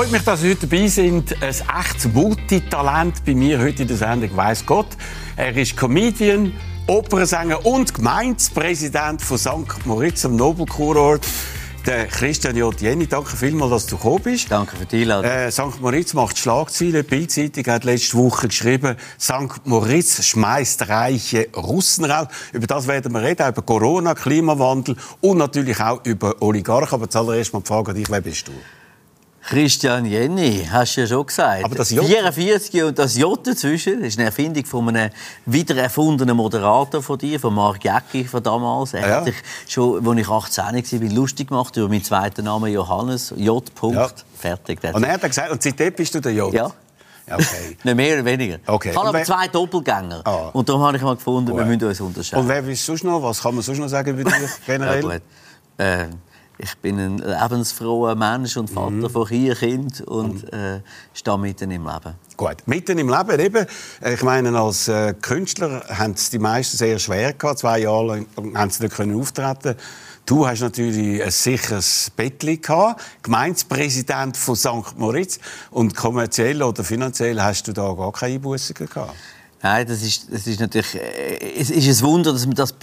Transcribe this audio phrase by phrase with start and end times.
[0.00, 1.42] Freut mich, dass Sie heute dabei sind.
[1.42, 4.86] Ein echtes Multitalent bei mir heute in der Sendung «Weiss Gott».
[5.36, 6.54] Er ist Comedian,
[6.86, 9.84] Opernsänger und Gemeindepräsident von St.
[9.84, 11.20] Moritz am Nobelkurort.
[11.84, 12.80] Der Christian J.
[12.80, 14.50] Jenny, danke vielmals, dass du gekommen bist.
[14.50, 15.30] Danke für die Einladung.
[15.30, 15.82] Äh, St.
[15.82, 17.04] Moritz macht Schlagzeilen.
[17.04, 19.66] Bildzeitung hat letzte Woche geschrieben, St.
[19.66, 22.28] Moritz schmeißt reiche Russen raus.
[22.54, 26.94] Über das werden wir reden, über Corona, Klimawandel und natürlich auch über Oligarchen.
[26.94, 28.52] Aber zuallererst mal die Frage an dich, wer bist du?
[29.50, 31.64] Christian Jenny, hast du ja schon gesagt.
[31.64, 32.04] Aber das J?
[32.04, 35.10] 44 und das J dazwischen, das ist eine Erfindung von einem
[35.44, 38.94] wiedererfundenen Moderator von dir, von Mark Jäcki von damals.
[38.94, 39.16] Er Ja.
[39.16, 39.34] hat sich
[39.66, 43.64] schon, als ich 18 war, lustig gemacht über meinen zweiten Namen Johannes, J.
[43.92, 44.08] Ja.
[44.38, 44.78] Fertig.
[44.94, 46.54] Und er hat gesagt, und seitdem bist du der J?
[46.54, 46.66] Ja.
[47.28, 47.76] Okay.
[47.82, 48.58] Nicht mehr oder weniger.
[48.68, 48.90] Okay.
[48.92, 50.20] Ich habe aber zwei Doppelgänger.
[50.26, 50.50] Ah.
[50.52, 51.66] Und darum habe ich mal gefunden, wir Gut.
[51.66, 52.44] müssen uns unterscheiden.
[52.44, 53.20] Und wer bist du sonst noch?
[53.20, 54.34] Was kann man sonst noch sagen über dich
[54.66, 55.20] generell?
[55.76, 55.84] Ja.
[56.02, 56.08] Äh,
[56.62, 59.10] ich bin ein lebensfroher Mensch und Vater Mhm.
[59.10, 60.80] von vier Kindern und äh,
[61.14, 62.14] stehe mitten im Leben.
[62.36, 63.66] Gut, mitten im Leben eben.
[64.00, 67.60] Äh, Ich meine, als äh, Künstler haben es die meisten sehr schwer gehabt.
[67.60, 69.74] Zwei Jahre lang haben sie nicht können auftreten.
[70.26, 74.96] Du hast natürlich ein sicheres Bettli gehabt, Gemeindepräsident von St.
[74.98, 75.38] Moritz
[75.70, 79.14] und kommerziell oder finanziell hast du da gar keine Einbußen gehabt.
[79.62, 80.94] Nein, das ist, das ist natürlich.
[80.94, 82.74] Äh, es ist ein Wunder, dass man das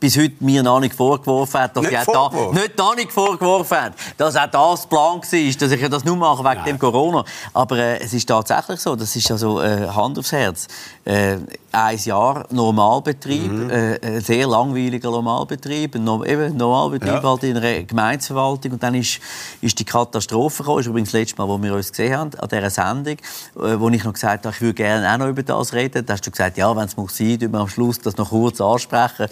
[0.00, 3.12] bis heute mir noch nicht vorgeworfen hat, dass Nicht ich auch da, nicht noch nicht
[3.12, 5.32] vorgeworfen hat, dass auch das Plan war, dass
[5.72, 7.24] ich das nur mache wegen dem Corona.
[7.52, 10.66] Aber äh, es ist tatsächlich so, das ist also äh, Hand aufs Herz.
[11.10, 11.38] Äh,
[11.72, 13.70] ein Jahr Normalbetrieb, Mhm.
[13.70, 17.22] äh, ein sehr langweiliger Normalbetrieb, ein no eben Normalbetrieb Ja.
[17.22, 19.20] halt in einer Gemeindeverwaltung und dann ist,
[19.60, 20.78] ist die Katastrophe gekommen.
[20.78, 23.78] Das ist übrigens das letzte Mal, wo wir uns gesehen haben, an dieser Sendung, äh,
[23.80, 26.04] wo ich noch gesagt habe, ich würde gerne auch noch über das reden.
[26.04, 28.60] Da hast du gesagt, ja, wenn es muss sein, wir am Schluss das noch kurz
[28.60, 29.26] ansprechen.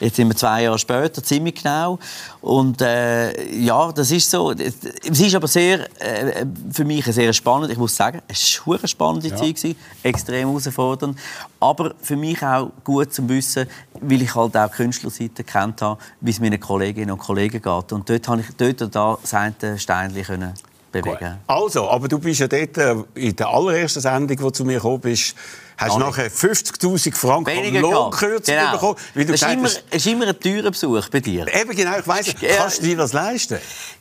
[0.00, 1.98] Jetzt sind wir zwei Jahre später, ziemlich genau.
[2.40, 4.52] Und äh, ja, das ist so.
[4.52, 7.70] Es ist aber sehr, äh, für mich sehr spannend.
[7.70, 9.36] Ich muss sagen, es war eine spannende Ja.
[9.36, 11.13] Zeit, gewesen, extrem herausfordernd.
[11.60, 13.66] Aber für mich auch gut zu wissen,
[14.00, 17.92] weil ich halt auch die Künstlerseite kennt habe, wie es meinen Kolleginnen und Kollegen geht.
[17.92, 20.54] Und dort habe ich dort und da das eine Steinchen können
[21.02, 21.38] bewegen.
[21.46, 25.00] Also, aber du bist ja dort äh, in der allerersten Sendung, die zu mir gekommen
[25.00, 25.34] bist,
[25.76, 28.72] hast nachher 50'000 Franken Lohnkürzung gehabt.
[28.72, 28.96] bekommen.
[29.14, 31.46] Wie du es, ist immer, hast, es ist immer ein teurer Besuch bei dir.
[31.54, 32.56] Eben genau, ich weiss, Ja.
[32.56, 33.58] kannst du dir das leisten?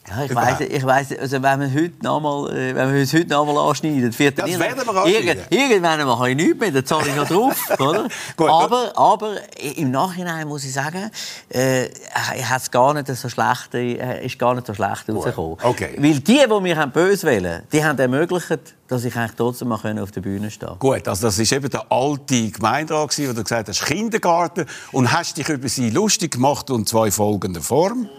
[0.09, 3.13] Ja, ich weiss, ich weiss, also wenn wir heute noch mal, äh, wenn wir uns
[3.13, 5.27] heute noch mal anschneiden, wird Das werden wir anschneiden.
[5.27, 8.07] Irgend, irgendwann mache ich nichts mehr, dann zahle ich noch drauf, oder?
[8.35, 9.35] Gut, aber, aber
[9.77, 11.09] im Nachhinein muss ich sagen,
[11.49, 15.57] äh, hat gar nicht so schlecht, äh, ist gar nicht so schlecht rausgekommen.
[15.63, 15.95] okay.
[15.97, 18.59] Weil die, die mich böse wollen, die haben ermöglicht,
[18.89, 20.79] dass ich eigentlich trotzdem mal auf der Bühne stehen konnte.
[20.79, 25.37] Gut, also das war eben der alte Gemeinderat, gewesen, du gesagt hast, Kindergarten, und hast
[25.37, 28.09] dich über sie lustig gemacht und zwar in folgender Form.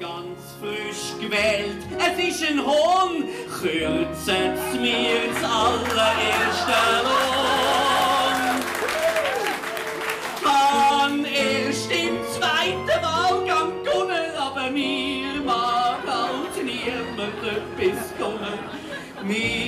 [0.00, 1.76] ganz frisch gewählt.
[1.98, 3.24] Es ist ein Hohn,
[3.60, 7.54] kürzet's mir das allererste Lohn.
[10.44, 18.58] Han erst im zweiten Wahlgang gewonnen, aber mir mag halt niemand etwas gewonnen.
[19.24, 19.63] Mir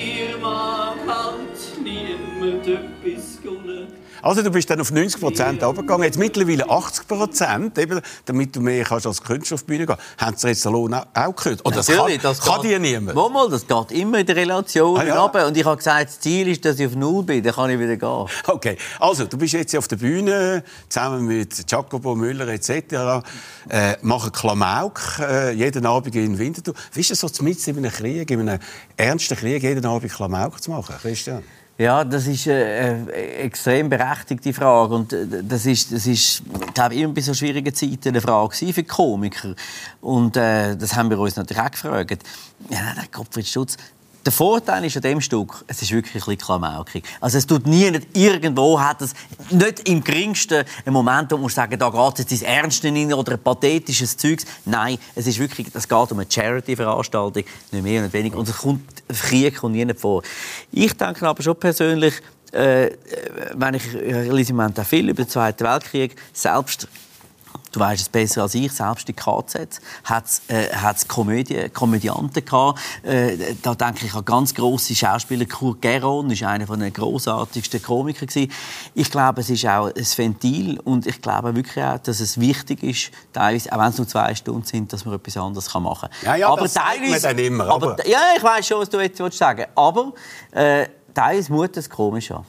[2.46, 3.86] niemand etwas gewonnen.
[4.22, 8.60] Also du bist dann auf 90 Prozent runtergegangen, jetzt mittlerweile 80 Prozent, eben, damit du
[8.60, 9.96] mehr kannst als Künstler auf die Bühne gehen.
[10.18, 11.04] Haben sie jetzt den Lohn auch,
[11.36, 11.64] gekürzt?
[11.66, 13.14] Oder das kann, das kann geht- dir niemand?
[13.14, 15.22] Mal, mal, das geht immer in der Relation Ah, ja.
[15.22, 15.46] runter.
[15.46, 17.78] Und ich habe gesagt, das Ziel ist, dass ich auf Null bin, dann kann ich
[17.78, 18.26] wieder gehen.
[18.46, 23.22] Okay, also du bist jetzt auf der Bühne zusammen mit Jacopo Müller etc.
[23.68, 26.74] Äh, machen Klamauk äh, jeden Abend in Winterthur.
[26.94, 28.60] Wie ist es so mitten in einem Krieg, in einem
[28.96, 31.42] ernsten Krieg, jeden Abend Klamauk zu machen, Christian?
[31.78, 34.94] Ja, das ist eine äh, extrem berechtigte Frage.
[34.94, 36.42] Und äh, das ist, das ist
[36.72, 39.54] glaube ich, immer bei so schwierigen Zeiten eine Frage für die Komiker.
[40.00, 42.22] Und äh, das haben wir uns natürlich auch gefragt.
[42.70, 43.76] Ja, nein, Gottfried Stutz.
[44.26, 47.04] Der Vorteil ist an dem Stück, es ist wirklich ein bisschen klamaukig.
[47.20, 49.14] Also es tut nie, nicht irgendwo hat es
[49.50, 53.34] nicht im geringsten einen Moment, wo man sagen, da geht es ins Ernste rein oder
[53.34, 54.44] ein pathetisches Zeugs.
[54.64, 58.36] Nein, es ist wirklich, es geht um eine Charity-Veranstaltung, nicht mehr und weniger.
[58.36, 60.24] Und es kommt, Krieg kommt nie vor.
[60.72, 62.14] Ich denke aber schon persönlich,
[62.50, 62.90] äh,
[63.54, 66.88] wenn ich, ich lese im Moment auch viel über den Zweiten Weltkrieg, selbst
[67.76, 68.72] Du weißt es besser als ich.
[68.72, 70.70] Selbst die KZ hat es äh,
[71.06, 72.80] Komödie, Komödianten gehabt.
[73.02, 75.44] Äh, da denke ich an ganz große Schauspieler.
[75.44, 78.50] Kurt Geron ist einer der großartigsten Komiker gewesen.
[78.94, 82.82] Ich glaube, es ist auch ein Ventil und ich glaube wirklich auch, dass es wichtig
[82.82, 86.18] ist, teilweise, auch wenn es nur zwei Stunden sind, dass man etwas anderes machen kann.
[86.22, 88.98] Ja, ja, das sagt man dann immer, aber, aber- ja, ich weiß schon, was du
[89.00, 89.66] jetzt willst sagen.
[89.74, 90.14] Aber
[90.52, 92.46] äh, teilweise mutet es komisch an.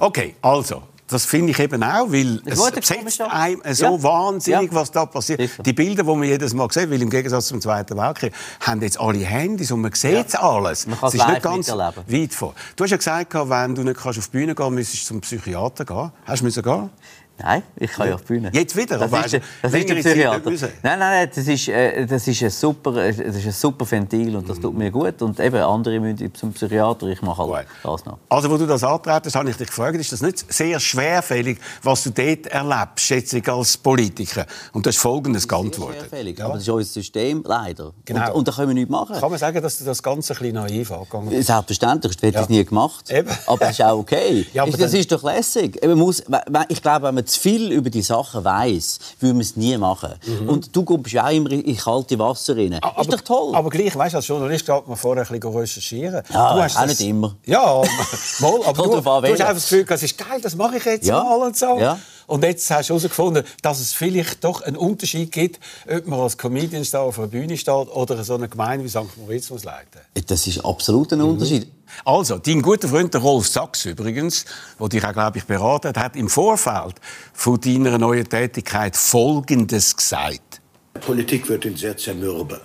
[0.00, 4.02] Okay, also, Das finde ich eben auch, weil es setzt einem so Ja.
[4.02, 4.74] wahnsinnig, Ja.
[4.76, 5.40] was da passiert.
[5.40, 5.62] Sicher.
[5.62, 8.98] Die Bilder, die man jedes Mal sieht, weil im Gegensatz zum Zweiten Weltkrieg, haben jetzt
[8.98, 10.86] alle Handys und man sieht alles.
[10.88, 12.54] Man kann es ist live nicht ganz weit vor.
[12.74, 15.06] Du hast ja gesagt, wenn du nicht kannst auf die Bühne gehen kannst, müsstest du
[15.08, 16.10] zum Psychiater gehen.
[16.24, 16.90] Hast du müssen gehen?
[17.38, 18.50] Nein, ich kann ja auf die Bühne.
[18.52, 18.96] Jetzt wieder?
[18.98, 20.50] Das ist, der- du das ist der Psychiater.
[20.50, 23.90] Nein, nein, nein, das ist, äh, das ist ein super, äh, das ist ein super
[23.90, 25.20] Ventil und das tut mir gut.
[25.20, 28.18] Und eben, andere müssen zum Psychiater, ich mache halt das noch.
[28.30, 32.04] Also, wo du das antretest, habe ich dich gefragt, ist das nicht sehr schwerfällig, was
[32.04, 34.46] du dort erlebst, jetzt als Politiker?
[34.72, 36.06] Und du hast Folgendes geantwortet.
[36.08, 36.46] Schwerfällig, Ja.
[36.46, 37.92] Aber das ist unser System, leider.
[38.06, 38.28] Genau.
[38.28, 39.14] Und, und da können wir nichts machen.
[39.20, 41.46] Kann man sagen, dass du das Ganze ein bisschen naiv angegangen bist?
[41.48, 42.42] Selbstverständlich, das hätte Ja.
[42.44, 43.10] ich nie gemacht.
[43.10, 43.28] Eben.
[43.46, 44.46] Aber das ist auch okay.
[44.54, 45.78] Ja, aber Ist- das ist doch lässig.
[45.84, 49.40] Man muss, man- ich glaube, wenn man zu viel über die Sachen weiß, würde man
[49.42, 50.14] es nie machen.
[50.46, 52.72] Und du kommst ja auch immer in kalte Wasser rein.
[52.72, 53.54] ist doch toll.
[53.54, 56.22] Aber gleich, weißt du, als Journalist geht man vorher ein bisschen recherchieren.
[56.32, 57.36] Ja, du hast auch das- nicht immer.
[57.44, 57.82] Ja,
[58.40, 61.06] mal, aber du, du hast einfach das Gefühl, das ist geil, das mache ich jetzt
[61.06, 61.22] Ja.
[61.22, 61.78] mal und so.
[61.78, 61.98] Ja.
[62.26, 66.36] Und jetzt hast du herausgefunden, dass es vielleicht doch einen Unterschied gibt, ob man als
[66.36, 69.16] Comedian auf einer Bühne steht oder so eine Gemeinde wie St.
[69.16, 70.00] Moritz muss leiten.
[70.26, 71.68] das ist absolut ein Unterschied.
[72.04, 74.44] Also, dein guter Freund der Rolf Sachs übrigens,
[74.78, 76.96] der dich auch, glaube ich, beraten hat, hat im Vorfeld
[77.32, 80.60] von deiner neuen Tätigkeit Folgendes gesagt.
[81.00, 82.60] Politik wird ihn sehr zermürbe.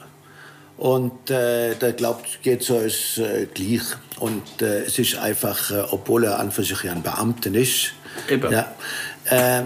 [0.77, 3.83] Und äh, der glaubt, geht so ist äh, gleich.
[4.19, 7.93] Und äh, es ist einfach, äh, obwohl er an für sich ja ein Beamter ist,
[8.27, 8.51] Eben.
[8.51, 8.73] ja,
[9.25, 9.63] äh,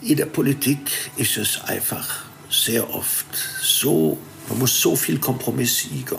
[0.00, 3.26] in der Politik ist es einfach sehr oft
[3.62, 4.16] so,
[4.48, 6.18] man muss so viel Kompromiss eingehen,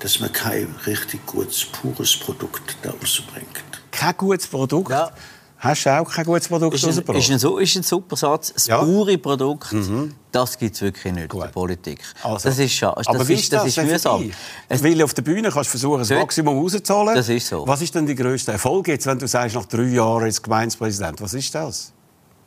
[0.00, 3.48] dass man kein richtig gutes, pures Produkt da rausbringt.
[3.90, 4.90] Kein gutes Produkt.
[4.90, 5.10] Ja.
[5.58, 8.52] Hast du auch kein gutes Produkt Ist ein, ist, ein, so- ist ein super Satz.
[8.52, 8.82] Das Ja.
[8.82, 8.86] Mhm.
[8.92, 9.74] pure Produkt,
[10.30, 11.52] das gibt es wirklich nicht in der Gut.
[11.52, 12.00] Politik.
[12.22, 12.96] Also, das ist schade.
[12.98, 14.30] Das aber wie ist, das ist denn für mühsam.
[14.68, 17.14] Es- Weil auf der Bühne kannst du versuchen, das Maximum rauszuholen.
[17.14, 17.66] Das ist so.
[17.66, 21.22] Was ist denn die grösste Erfolg jetzt, wenn du sagst, nach drei Jahren als Gemeindepräsident?
[21.22, 21.92] Was ist das?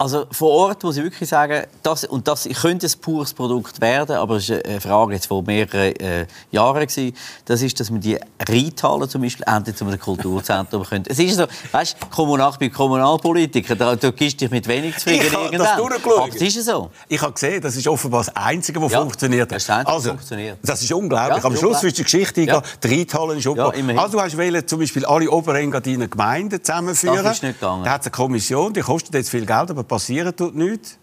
[0.02, 4.16] Also vor Ort muss ich wirklich sagen, das, und das könnte ein pures Produkt werden,
[4.16, 7.14] aber es ist eine Frage jetzt von mehreren äh, Jahren gewesen.
[7.44, 8.18] Das ist, dass wir die
[8.48, 11.04] Reithalle zum Beispiel endlich zu einem Kulturzentrum können.
[11.06, 15.26] Es ist so, weißt, Kommunal, ich bin Kommunalpolitiker, da, du gibst dich mit wenig zufrieden
[15.28, 15.78] Ich habe das irgendwann.
[15.78, 16.18] durchgeschaut.
[16.20, 16.92] Aber es ist so.
[17.10, 19.52] Ich habe gesehen, das ist offenbar das Einzige, was Ja, funktioniert.
[19.52, 20.58] das ist das Einzige, also, funktioniert.
[20.64, 21.44] Das ist unglaublich.
[21.44, 22.42] Ja, Am Schluss willst du die Geschichte.
[22.44, 22.62] Ja.
[22.82, 24.00] Die Reithalle ist ja, immerhin.
[24.00, 27.22] Also du hast wollen, zum Beispiel alle Oberengadiner Gemeinden zusammenführen.
[27.22, 27.84] Das ist nicht gegangen.
[27.84, 30.98] Da hat es eine Kommission, die kostet jetzt viel Geld, aber passiert tut nichts.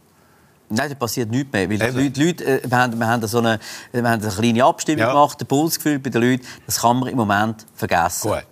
[0.69, 1.69] Nein, da passiert nichts mehr.
[1.69, 1.97] Weil die Eben.
[1.97, 3.61] Leute, die Leute, äh, wir, haben, wir, haben so eine,
[3.93, 5.09] wir haben eine kleine Abstimmung Ja.
[5.09, 6.47] gemacht, den Puls gefühlt bei den Leuten.
[6.65, 8.31] Das kann man im Moment vergessen.
[8.31, 8.47] Gut.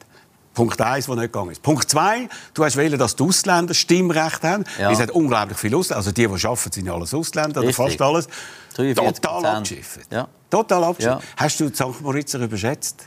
[0.54, 1.62] Punkt 1, der nicht gegangen ist.
[1.62, 4.64] Punkt 2, du hast wollen, dass die Ausländer Stimmrecht haben.
[4.78, 4.92] Ja.
[4.92, 5.98] Es hat unglaublich viele Ausländer.
[5.98, 7.98] Also die, die arbeiten, sind ja alles Ausländer, oder Richtig.
[7.98, 8.28] fast alles.
[8.76, 9.20] 43%.
[9.20, 10.00] Total abgeschifft.
[10.12, 10.28] Ja.
[10.48, 11.22] Total abgeschifft.
[11.22, 11.28] Ja.
[11.36, 12.00] Hast du die St.
[12.00, 13.06] Moritzer überschätzt?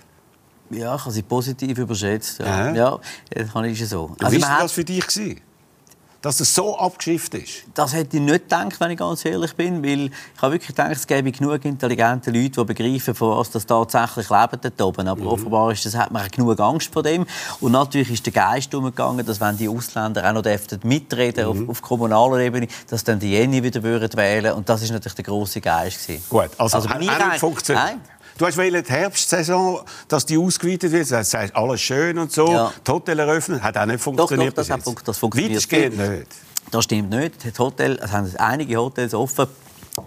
[0.69, 2.39] Ja, ich habe sie positiv überschätzt.
[2.39, 2.67] Ja.
[2.67, 4.13] Ja, ja das kann ich so.
[4.19, 5.07] Also, Wie war das für dich?
[5.07, 5.39] Gewesen?
[6.27, 7.63] Dass es so abgeschifft ist?
[7.73, 10.91] Das hätte ich nicht gedacht, wenn ich ganz ehrlich bin, weil ich habe wirklich gedacht,
[10.91, 15.07] es gäbe genug intelligente Leute, die begreifen, von was das tatsächlich leben dort oben.
[15.07, 17.25] Aber offenbar ist das, hat man genug Angst vor dem.
[17.61, 21.81] Und natürlich ist der Geist umgegangen, dass wenn die Ausländer auch noch mitreden auf, auf
[21.81, 25.61] kommunaler Ebene, dass dann die Jenny wieder würden wählen Und das ist natürlich der große
[25.61, 26.25] Geist gewesen.
[26.27, 27.85] Gut, also, Also hat funktioniert.
[27.85, 28.01] Nein.
[28.37, 31.09] Du hast die Herbstsaison, dass die ausgeweitet wird.
[31.09, 32.47] Du sagst, alles schön und so.
[32.51, 32.71] Ja.
[32.85, 33.61] Die Hotel eröffnen.
[33.63, 34.57] Hat auch nicht doch, funktioniert.
[34.57, 36.27] das hat das funktioniert Weitestgehend nicht.
[36.71, 37.45] Das stimmt nicht.
[37.45, 39.47] Das Hotel, es haben einige Hotels offen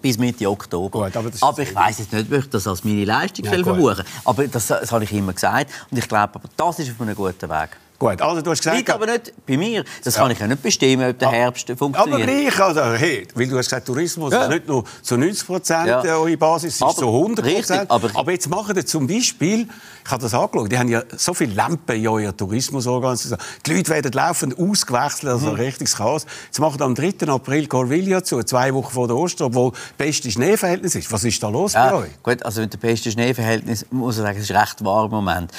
[0.01, 1.05] bis Mitte Oktober.
[1.07, 3.53] Gut, aber das ist- ich weiß jetzt nicht, ob ich das als meine Leistung Ja,
[3.53, 5.71] verbuchen Aber das, das habe ich immer gesagt.
[5.91, 7.71] Und ich glaube, aber das ist auf einem guten Weg.
[8.01, 8.79] Gut, also du hast gesagt...
[8.79, 9.85] Liegt aber nicht bei mir.
[10.03, 12.23] Das kann ich ja nicht bestimmen, ob der Herbst Aber funktioniert.
[12.27, 14.45] gleich, also, hey, weil du hast gesagt, Tourismus Ja.
[14.45, 16.01] ist nicht nur zu 90 Prozent Ja.
[16.03, 17.91] eure Basis, es ist Aber- zu 100 richtig, Prozent.
[17.91, 19.69] aber- Aber, jetzt machen die zum Beispiel,
[20.03, 23.39] ich habe das angeschaut, die haben ja so viele Lampen in eurer Tourismusorganisation.
[23.67, 25.53] Die Leute werden laufend ausgewechselt, also Mhm.
[25.57, 26.25] ein richtiges Chaos.
[26.47, 27.29] Jetzt machen am 3.
[27.29, 31.13] April Corvilla zu, zwei Wochen vor der Ostern, obwohl beste Schneeverhältnis ist.
[31.13, 32.23] Was ist da los bei Ja, euch?
[32.23, 35.53] gut, also mit dem besten Schneeverhältnis muss ich sagen, es ist recht warm im Moment.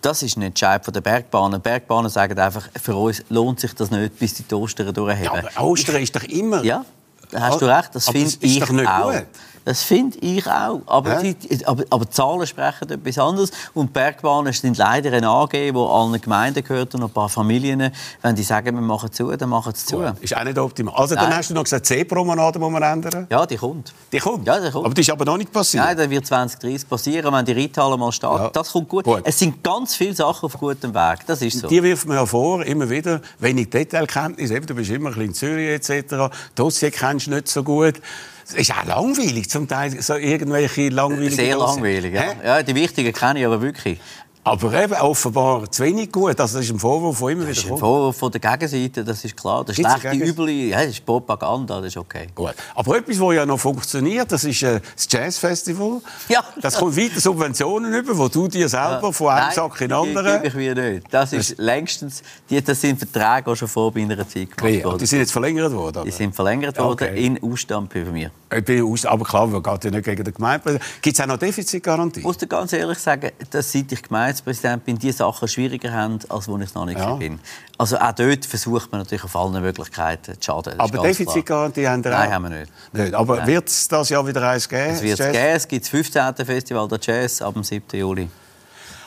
[0.00, 1.60] Das ist ein Entscheid von der Bergbahnen.
[1.60, 5.24] Bergbahnen sagen einfach, für uns lohnt sich das nicht, bis die die Ostern durchheben.
[5.24, 6.62] Ja, aber Ostern ist doch immer...
[6.62, 6.84] Ja,
[7.30, 7.94] da hast du recht.
[7.94, 9.12] Das finde ich auch.
[9.12, 9.26] gut.
[9.68, 10.80] Das finde ich auch.
[10.86, 13.50] Aber, die, aber, aber Zahlen sprechen etwas anderes.
[13.74, 17.92] Und Bergbahnen sind leider eine AG, die allen Gemeinden gehört und ein paar Familien.
[18.22, 20.00] Wenn die sagen, wir machen zu, dann machen sie zu.
[20.22, 20.94] Ist auch nicht optimal.
[20.94, 23.26] Also dann hast du noch gesagt, C-Promenade muss man ändern.
[23.28, 23.92] Ja, die kommt.
[24.10, 24.46] Die kommt?
[24.46, 24.86] Ja, die kommt.
[24.86, 25.84] Aber die ist aber noch nicht passiert.
[25.84, 28.30] Nein, das wird 2030 passieren, wenn die Reithalle mal steht.
[28.30, 28.48] Ja.
[28.48, 29.04] Das kommt gut.
[29.04, 29.20] Gut.
[29.24, 31.26] Es sind ganz viele Sachen auf gutem Weg.
[31.26, 31.68] Das ist so.
[31.68, 34.50] Die wirft man ja vor, immer wieder, wenig Detailkenntnis.
[34.50, 36.34] Eben, du bist immer ein bisschen in Zürich etc.
[36.54, 38.00] Dossier kennst du nicht so gut.
[38.48, 42.14] Es ist auch langweilig, zum Teil so irgendwelche langweiligen Sehr langweilig.
[42.14, 42.34] Ja.
[42.42, 44.00] Ja, die wichtigen kenne ich aber wirklich.
[44.48, 46.40] Aber eben offenbar zu wenig gut.
[46.40, 47.78] Also das ist ein Vorwurf, der immer Das wieder ist ein.
[47.78, 49.64] Vorwurf von der Gegenseite, das ist klar.
[49.64, 52.26] Gibt's eine schlechte, üble, ja, das ist Propaganda, das ist okay.
[52.34, 52.54] Gut.
[52.74, 56.00] Aber etwas, das ja noch funktioniert, das ist äh, das Jazzfestival.
[56.28, 56.44] Ja.
[56.60, 59.88] Das kommt weiter Subventionen über, wo du dir selber von einem Nein, Sack in den
[59.88, 60.42] die anderen...
[60.42, 61.06] gebe ich mir nicht.
[61.10, 64.98] Das ist längstens, die, das sind Verträge auch schon vor meiner Zeit gemacht und worden.
[64.98, 66.02] die sind jetzt verlängert worden?
[66.04, 66.12] Die oder?
[66.12, 67.24] sind verlängert worden Okay.
[67.24, 68.30] in Ausstand bei mir.
[68.50, 71.00] Aber klar, wir gehen ja nicht gegen den Gemeindepräsidenten.
[71.02, 72.20] Gibt es auch noch Defizitgarantie?
[72.20, 74.02] Ich muss dir ganz ehrlich sagen, dass seit ich
[74.44, 77.14] Gemeindepräsident bin, die Sachen schwieriger haben, als wo ich noch nicht Ja.
[77.14, 77.38] bin.
[77.76, 80.78] Also auch dort versucht man natürlich auf allen Möglichkeiten zu schaden.
[80.78, 81.02] Aber.
[81.02, 82.32] Defizitgarantie haben wir Nein, auch?
[82.32, 82.72] haben wir nicht.
[82.92, 83.14] nicht.
[83.14, 83.46] Aber Nein.
[83.46, 84.90] wird es das Jahr wieder eins geben?
[84.90, 85.38] Es wird es geben.
[85.38, 86.34] Es gibt das 15.
[86.44, 87.98] Festival der Jazz ab dem 7.
[87.98, 88.28] Juli.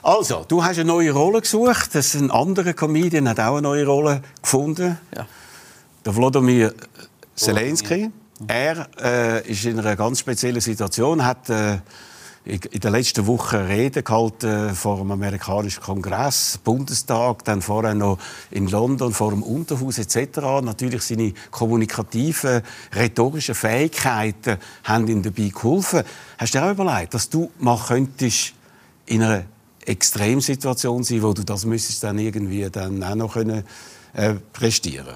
[0.04, 1.94] Also, du hast eine neue Rolle gesucht.
[1.94, 4.98] Das ist ein anderer Comedian hat auch eine neue Rolle gefunden.
[5.16, 5.28] Ja.
[6.06, 6.74] Der Wladimir
[7.36, 8.10] Zelensky.
[8.48, 11.78] Er äh, ist in einer ganz speziellen Situation, hat äh,
[12.44, 18.18] in der letzten Woche eine Rede gehalten vor dem amerikanischen Kongress, Bundestag, dann vorher noch
[18.50, 20.40] in London vor dem Unterhaus etc.
[20.64, 22.64] Natürlich seine kommunikativen,
[22.96, 26.02] rhetorischen Fähigkeiten haben ihm dabei geholfen.
[26.40, 28.54] Hast du dir auch überlegt, dass du mal könntest
[29.06, 29.44] in einer
[29.86, 33.64] Extremsituation sein, wo du das müsstest dann irgendwie dann auch noch können,
[34.14, 35.16] äh, prestieren?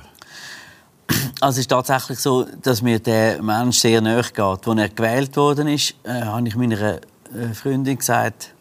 [1.39, 4.37] Also es ist tatsächlich so, dass mir der Mensch sehr nahe geht.
[4.39, 6.99] Als er gewählt worden ist, äh, habe ich meiner
[7.53, 8.53] Freundin gesagt,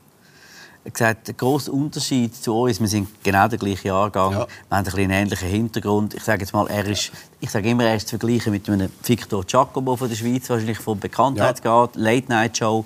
[0.84, 4.46] gesagt, der grosse Unterschied zu uns, wir sind genau der gleiche Jahrgang, Ja.
[4.68, 6.14] wir haben einen ähnlichen Hintergrund.
[6.14, 8.90] Ich sage jetzt mal, er ist, ich sage immer, er ist zu vergleichen mit einem
[9.02, 12.84] Victor Giacomo von der Schweiz, wahrscheinlich von Bekanntheitsgrad, Late Night Show,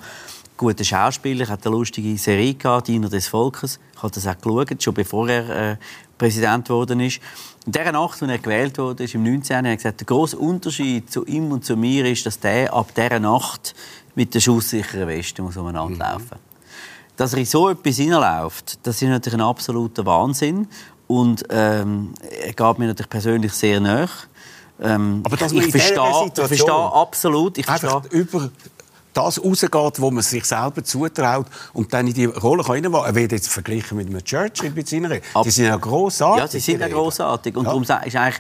[0.57, 3.81] guter Schauspieler, er hat eine lustige Serie gehabt, Diener des Volkes.
[3.97, 5.77] Ich habe das auch geschaut, schon bevor er äh,
[6.19, 7.21] Präsident geworden ist.
[7.67, 9.57] In dieser Nacht, als er gewählt wurde, ist im 19.
[9.57, 12.95] hat er gesagt, der grosse Unterschied zu ihm und zu mir ist, dass der ab
[12.95, 13.75] dieser Nacht
[14.19, 16.49] mit der schusssicheren Weste muss umeinander laufen
[17.19, 20.69] dass er in so etwas hineinläuft, das ist natürlich ein absoluter Wahnsinn.
[21.09, 24.09] Und ähm, er geht mir natürlich persönlich sehr nahe.
[24.81, 27.59] Ähm, Aber ich, verstehe, ich verstehe absolut.
[27.59, 28.51] Ich verstehe, über
[29.19, 33.07] das rausgeht, wo man sich selber zutraut und dann in die Rolle kann reinmachen.
[33.07, 35.09] Er wird jetzt verglichen mit einem Churchill bei seiner
[35.45, 36.41] Die sind ja grossartig.
[36.41, 37.57] Ja, sie sind ja grossartig.
[37.57, 37.71] Und Ja.
[37.71, 38.35] darum ist eigentlich,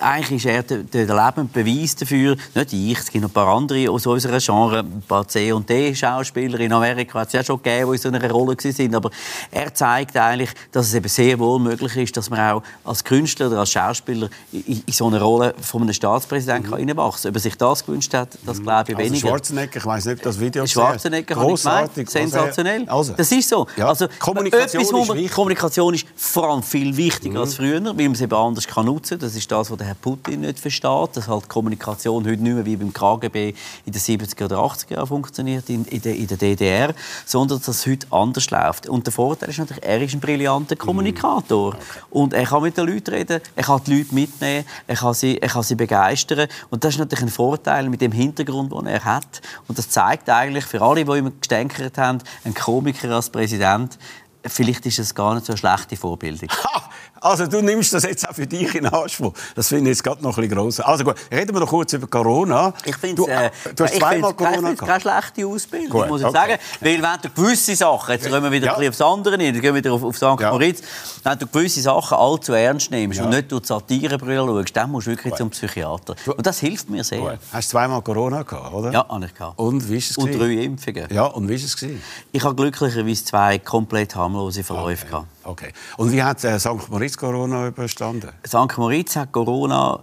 [0.00, 3.48] eigentlich ist er der, der lebende Beweis dafür, nicht ich, es gibt noch ein paar
[3.48, 7.62] andere aus unserer Genre, ein paar C- und D-Schauspieler in Amerika hat es ja schon
[7.62, 8.94] gegeben, die in so einer Rolle waren.
[8.94, 9.10] Aber
[9.50, 13.46] er zeigt eigentlich, dass es eben sehr wohl möglich ist, dass man auch als Künstler
[13.48, 17.30] oder als Schauspieler in, in so eine Rolle von einem Staatspräsidenten kann reinwachsen kann.
[17.30, 19.28] Ob er sich das gewünscht hat, das glaube ich Also weniger.
[19.28, 22.10] Schwarzenegger, ich weiß nicht, ob das Video Schwarzenegger ich gemeint.
[22.10, 22.88] Sensationell.
[22.88, 23.66] Also, Das ist so.
[23.76, 25.18] Ja, Also, Kommunikation etwas, ist man-.
[25.18, 25.30] Mhm.
[25.30, 29.18] Kommunikation ist vor allem viel wichtiger als früher, weil man es eben anders kann nutzen
[29.18, 29.28] kann.
[29.28, 31.10] Das ist das, was der Herr Putin nicht versteht.
[31.14, 33.54] Dass halt Kommunikation heute nicht mehr wie beim KGB
[33.86, 36.94] in den 70er oder 80er Jahren funktioniert, in, in, der, in der DDR,
[37.26, 38.88] sondern dass es heute anders läuft.
[38.88, 40.78] Und der Vorteil ist natürlich, er ist ein brillanter Mhm.
[40.78, 41.76] Kommunikator.
[42.10, 45.38] Und er kann mit den Leuten reden, er kann die Leute mitnehmen, er kann sie,
[45.40, 46.48] er kann sie begeistern.
[46.70, 49.40] Und das ist natürlich ein Vorteil mit dem Hintergrund, den er hat.
[49.68, 53.98] Und das zeigt eigentlich für alle, die immer gestänkert haben, ein Komiker als Präsident,
[54.46, 56.48] vielleicht ist es gar nicht so eine schlechte Vorbildung.
[56.48, 56.90] Ha!
[57.20, 59.34] Also du nimmst das jetzt auch für dich in Anspruch.
[59.54, 60.80] Das finde ich jetzt gerade noch ein bisschen gross.
[60.80, 62.72] Also gut, reden wir noch kurz über Corona.
[62.84, 66.36] Ich finde du, äh, du hast zweimal Corona keine schlechte Ausbildung, Gut, muss ich okay.
[66.36, 66.58] sagen.
[66.80, 68.72] Weil wenn du gewisse Sachen, jetzt gehen wir wieder Ja.
[68.74, 70.22] ein bisschen aufs andere hin, dann gehen wir wieder auf, auf St.
[70.40, 70.50] Ja.
[70.50, 70.82] Moritz,
[71.22, 73.24] wenn du gewisse Sachen allzu ernst nimmst Ja.
[73.24, 76.14] und nicht durch die Satirebrille schaust, dann musst du wirklich zum Psychiater.
[76.26, 77.18] Und das hilft mir sehr.
[77.20, 77.38] Gut.
[77.52, 78.92] Hast zweimal Corona gehabt, oder?
[78.92, 79.58] Ja, habe ich gehabt.
[79.58, 81.06] Und wie ist es Und drei Impfungen.
[81.12, 82.02] Ja, und wie ist es gewesen?
[82.32, 85.26] Ich habe glücklicherweise zwei komplett harmlose Verläufe gehabt.
[85.50, 85.72] Okay.
[85.96, 86.88] Und wie hat äh, St.
[86.88, 88.30] Moritz Corona überstanden?
[88.46, 88.78] St.
[88.78, 90.00] Moritz hat Corona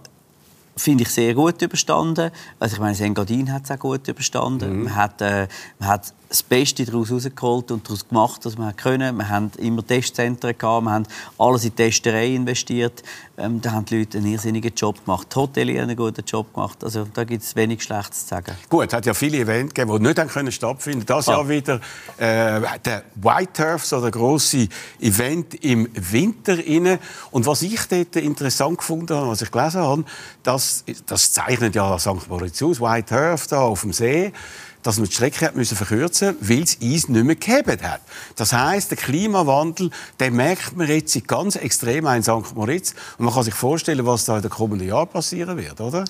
[0.76, 2.30] finde ich sehr gut überstanden.
[2.60, 4.84] Also ich meine, Engadin hat es auch gut überstanden.
[4.84, 9.16] Man, hat, äh, man hat das Beste daraus rausgeholt und daraus gemacht, was man können.
[9.16, 11.06] Wir haben immer Testzentren gehabt, wir haben
[11.38, 13.02] alles in die Testerei investiert.
[13.38, 15.28] Ähm, da haben die Leute einen irrsinnigen Job gemacht.
[15.32, 16.82] Die Hoteliers haben einen guten Job gemacht.
[16.84, 18.52] Also da gibt es wenig Schlechtes zu sagen.
[18.68, 21.32] Gut, es hat ja viele Events gegeben, die nicht haben können stattfinden Das Ah.
[21.32, 21.80] Jahr wieder
[22.18, 24.68] äh, der White Turf, so der grosse
[25.00, 26.98] Event im Winter inne.
[27.30, 30.04] Und was ich dort interessant gefunden habe, was ich gelesen habe,
[30.42, 32.28] das, das zeichnet ja St.
[32.28, 34.32] Moritz aus, White Turf da auf dem See
[34.82, 38.00] dass man die Strecke hat müssen verkürzen weil das Eis nicht mehr gehebt hat.
[38.36, 42.54] Das heißt, der Klimawandel, den merkt man jetzt ganz extrem in St.
[42.54, 42.94] Moritz.
[43.18, 46.04] Und man kann sich vorstellen, was da in den kommenden Jahren passieren wird, oder?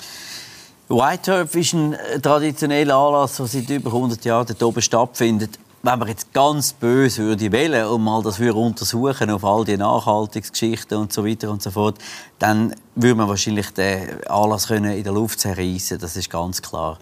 [0.89, 5.59] White Turf ist ein äh, traditioneller Anlass, der seit über 100 Jahren dort oben stattfindet.
[5.83, 9.77] Wenn man jetzt ganz böse würde wählen und mal das würde untersuchen auf all die
[9.77, 11.99] Nachhaltigungsgeschichten und so weiter und so fort,
[12.39, 15.99] dann würde man wahrscheinlich den Anlass können in der Luft zerreißen.
[15.99, 16.99] Das ist ganz klar.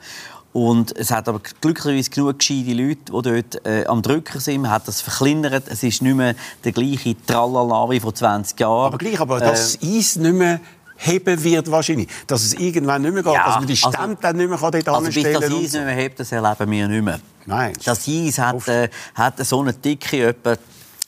[0.57, 3.11] Und es hat aber glücklicherweise genug gescheite Leute, die
[3.53, 4.63] dort äh, am Drücker sind.
[4.63, 5.65] Man hat das verkleinert.
[5.69, 6.35] Es ist nicht mehr
[6.65, 8.87] der gleiche Tralala wie vor 20 Jahren.
[8.87, 10.61] Aber gleich, aber das Äh, Eis nicht mehr
[10.97, 12.09] heben wird wahrscheinlich.
[12.27, 14.57] Dass es irgendwann nicht mehr geht, Ja, dass man die also- Stände dann nicht mehr
[14.59, 15.53] dort also bis anstellen das kann.
[15.53, 17.21] Eis und nicht mehr hebt, das erleben wir nicht mehr.
[17.45, 17.73] Nein.
[17.85, 20.57] Das Eis hat, äh, hat so eine Dicke etwa.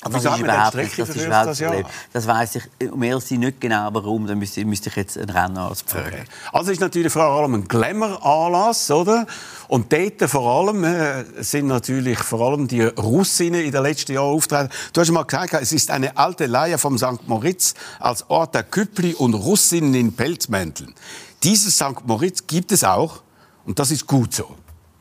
[0.00, 1.86] Aber Das ist überhaupt nicht, das ist überhaupt das Problem.
[2.12, 4.28] Das weiss ich, um ehrlich nicht genau warum.
[4.28, 6.06] Dann müsste, müsste ich jetzt einen Rennarzt fragen.
[6.06, 6.24] Okay.
[6.52, 9.26] Also ist natürlich vor allem ein Glamour-Anlass, oder?
[9.66, 14.36] Und dort vor allem äh, sind natürlich vor allem die Russinnen in den letzten Jahren
[14.36, 14.70] auftreten.
[14.92, 17.26] Du hast mal gesagt, es ist eine alte Leier vom St.
[17.26, 20.94] Moritz als Ort der Küppli und Russinnen in Pelzmänteln.
[21.42, 22.04] Dieses St.
[22.06, 23.22] Moritz gibt es auch
[23.66, 24.54] und das ist gut so.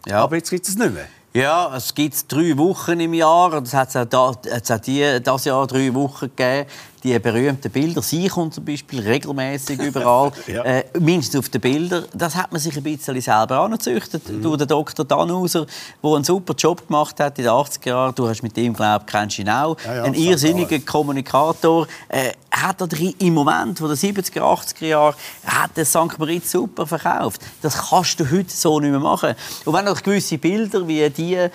[0.08, 0.24] Ja.
[0.24, 1.08] Aber jetzt gibt es nicht mehr.
[1.38, 3.53] Ja, es gibt drei Wochen im Jahr.
[3.53, 6.67] und Es hat auch, da, es hat die, das Jahr drei Wochen gegeben.
[7.03, 8.01] Die berühmten Bilder.
[8.01, 10.32] Sie kommt zum Beispiel regelmäßig überall.
[10.48, 10.63] Ja.
[10.63, 12.06] äh, mindestens auf den Bildern.
[12.13, 14.27] Das hat man sich ein bisschen selber angezüchtet.
[14.27, 14.41] Mhm.
[14.41, 15.06] Durch den Dr.
[15.06, 15.67] Dannhauser,
[16.03, 18.15] der einen super Job gemacht hat in den 80er Jahren.
[18.15, 19.77] Du hast mit ihm, glaube ich, kennst ihn auch.
[19.86, 20.79] Ja, ja, ein irrsinniger.
[20.79, 21.86] Kommunikator.
[22.10, 26.18] Äh, hat er drin- im Moment von den 70er, 80er Jahren hat der St.
[26.18, 27.42] Moritz super verkauft.
[27.62, 29.34] Das kannst du heute so nicht mehr machen.
[29.66, 31.50] Und wenn noch gewisse Bilder wie die äh,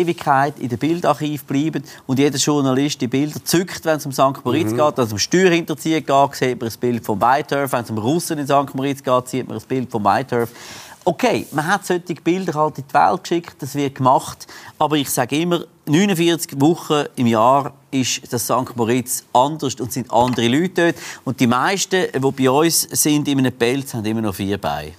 [0.00, 4.44] Ewigkeit in den Bildarchiv bleiben und jeder Journalist die Bilder zückt, wenn es um St.
[4.44, 7.72] Moritz geht, also um Steuerhinterziehung geht, sieht man ein Bild vom Whiteturf.
[7.72, 8.74] Wenn es um Russen in St.
[8.74, 10.50] Moritz geht, sieht man ein Bild vom Whiteturf.
[11.08, 14.48] Okay, man hat solche Bilder halt in die Welt geschickt, das wird gemacht.
[14.76, 18.74] Aber ich sage immer, 49 Wochen im Jahr ist das St.
[18.74, 20.96] Moritz anders und sind andere Leute dort.
[21.24, 24.94] Und die meisten, die bei uns sind in einem Pelz, haben immer noch vier Beine.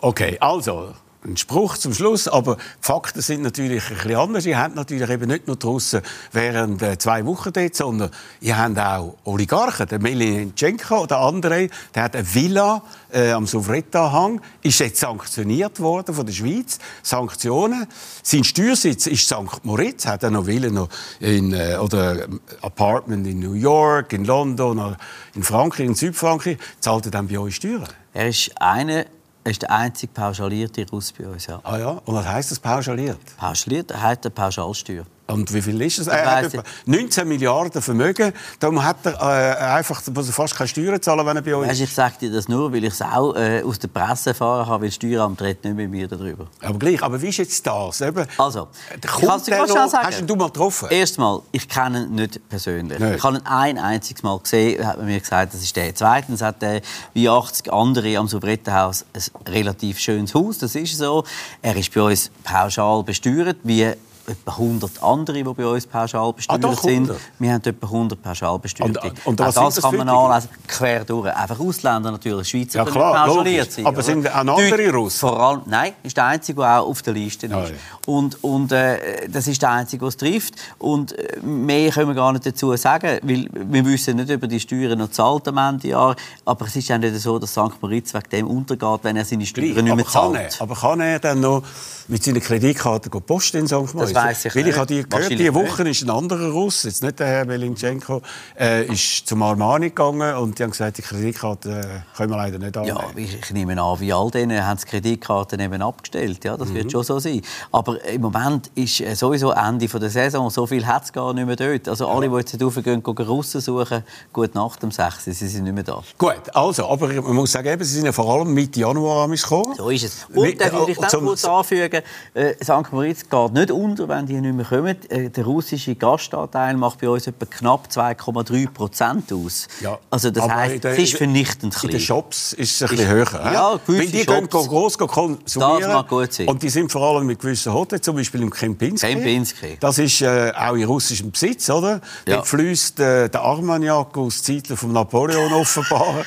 [0.00, 4.46] Okay, also ein Spruch zum Schluss, aber die Fakten sind natürlich ein bisschen anders.
[4.46, 6.00] Ihr habt natürlich eben nicht nur draussen
[6.32, 8.10] während äh, zwei Wochen dort, sondern
[8.40, 9.86] ihr habt auch Oligarchen.
[9.86, 16.14] Der Melininchenko, der andere, der hat eine Villa äh, am Sovretta-Hang, ist jetzt sanktioniert worden
[16.14, 16.78] von der Schweiz.
[17.02, 17.86] Sanktionen.
[18.22, 19.64] Sein Steuersitz ist St.
[19.64, 20.88] Moritz, hat er noch Villen noch
[21.20, 24.96] in, äh, oder ähm, Apartment in New York, in London, oder
[25.34, 26.56] in Frankreich, in Südfrankreich.
[26.80, 27.88] Zahlt er dann bei euch Steuern?
[28.12, 29.06] Er ist, eine,
[29.44, 31.46] er ist der einzige pauschalierte Russ bei uns.
[31.46, 31.60] Ja.
[31.62, 33.18] Ah ja, und was heisst das pauschaliert?
[33.36, 35.04] Pauschaliert, er hat eine Pauschalsteuer.
[35.32, 36.06] Und wie viel ist es?
[36.06, 38.32] Er hat weiss etwa 19 Milliarden Vermögen.
[38.58, 41.68] Darum hat er äh, einfach muss er fast keine Steuern zahlen, wenn er bei euch
[41.68, 41.88] Weißt, ist.
[41.88, 44.82] ich sage dir das nur, weil ich es auch äh, aus der Presse erfahren habe,
[44.82, 46.46] weil das Steueramt redet nicht mit mir darüber.
[46.62, 48.00] Aber gleich, aber wie ist jetzt das?
[48.00, 50.06] Eben, Also, der ich kommt kann's dir der ganz schnell noch- sagen.
[50.06, 50.88] Hast ihn du mal getroffen?
[50.90, 52.98] Erstmal, ich kenne ihn nicht persönlich.
[52.98, 53.16] Nicht.
[53.16, 55.94] Ich habe ihn ein einziges Mal gesehen, hat man mir gesagt, das ist der.
[55.94, 56.80] Zweitens hat er
[57.14, 61.24] wie 80 andere am Subrettenhaus ein relativ schönes Haus, das ist so.
[61.62, 63.86] Er ist bei uns pauschal besteuert, wie
[64.30, 67.08] etwa 100 andere, die bei uns pauschal besteuert Ah, sind.
[67.10, 67.16] 100?
[67.38, 69.00] Wir haben etwa 100 pauschal besteuerte.
[69.00, 70.12] Und- und Auch sind das kann man die?
[70.12, 71.34] nachlesen, quer durch.
[71.34, 73.86] Einfach Ausländer natürlich, Schweizer Ja, klar, pauschaliert sein.
[73.86, 75.18] Aber sind auch andere Russen?
[75.20, 77.52] Vor allem, nein, ist der Einzige, der auch auf der Liste ist.
[77.52, 77.70] Ah, ja.
[78.06, 80.54] Und, und äh, das ist der Einzige, der es trifft.
[80.78, 84.48] Und äh, mehr können wir gar nicht dazu sagen, weil wir wissen nicht, ob er
[84.48, 86.16] die Steuern noch zahlt am Ende Jahr.
[86.44, 87.80] Aber es ist ja nicht so, dass St.
[87.80, 89.82] Moritz wegen dem untergeht, wenn er seine Steuern Gleich.
[89.84, 90.56] nicht aber, mehr kann zahlt.
[90.58, 91.62] er, aber kann er dann noch
[92.08, 93.72] mit seiner Kreditkarte go posten in St.
[93.94, 94.12] Moritz?
[94.24, 97.18] Weiss ich Weil ich habe die gehört, diese Woche ist ein anderer Russ, jetzt nicht
[97.18, 98.22] der Herr Melinchenko,
[98.58, 102.58] äh, ist zum Armani gegangen und die haben gesagt, die Kreditkarte äh, können wir leider
[102.58, 102.98] nicht annehmen.
[102.98, 106.44] Ja, ich, nehme an, wie all denen haben die Kreditkarten eben abgestellt.
[106.44, 106.74] Ja, das Mhm.
[106.74, 107.40] wird schon so sein.
[107.72, 110.50] Aber im Moment ist äh, sowieso Ende von der Saison.
[110.50, 111.88] So viel hat es gar nicht mehr dort.
[111.88, 114.02] Also alle, die jetzt raufgehen, gehen Russen suchen,
[114.32, 115.24] gut nach dem 6.
[115.24, 116.02] Sie sind nicht mehr da.
[116.18, 119.32] Gut, also, aber man muss sagen, eben, sie sind ja vor allem Mitte Januar am
[119.32, 119.74] gekommen.
[119.76, 120.26] So ist es.
[120.34, 122.02] Und dann will ich äh, dann kurz anfügen,
[122.34, 122.92] äh, St.
[122.92, 124.96] Moritz geht nicht unter, wenn die nicht mehr kommen.
[125.08, 129.68] Äh, der russische Gastanteil macht bei uns etwa knapp 2,3 Prozent aus.
[129.80, 132.00] Ja, Also das heisst, der- es ist vernichtend In den klein.
[132.00, 133.52] Shops ist es ein bisschen höher.
[133.52, 134.68] ja, gewisse Weil die gehen Shops.
[134.68, 135.80] gross konsumieren.
[135.80, 136.48] Das mag gut sein.
[136.48, 139.06] Und die sind vor allem mit gewissen Hotels, zum Beispiel im Kempinski.
[139.06, 139.76] Kempinski.
[139.80, 142.00] Das ist äh, auch in russischem Besitz, oder?
[142.26, 142.36] Ja.
[142.36, 146.24] Dort fließt äh, der Armagnac aus Zeiten von Napoleon offenbar.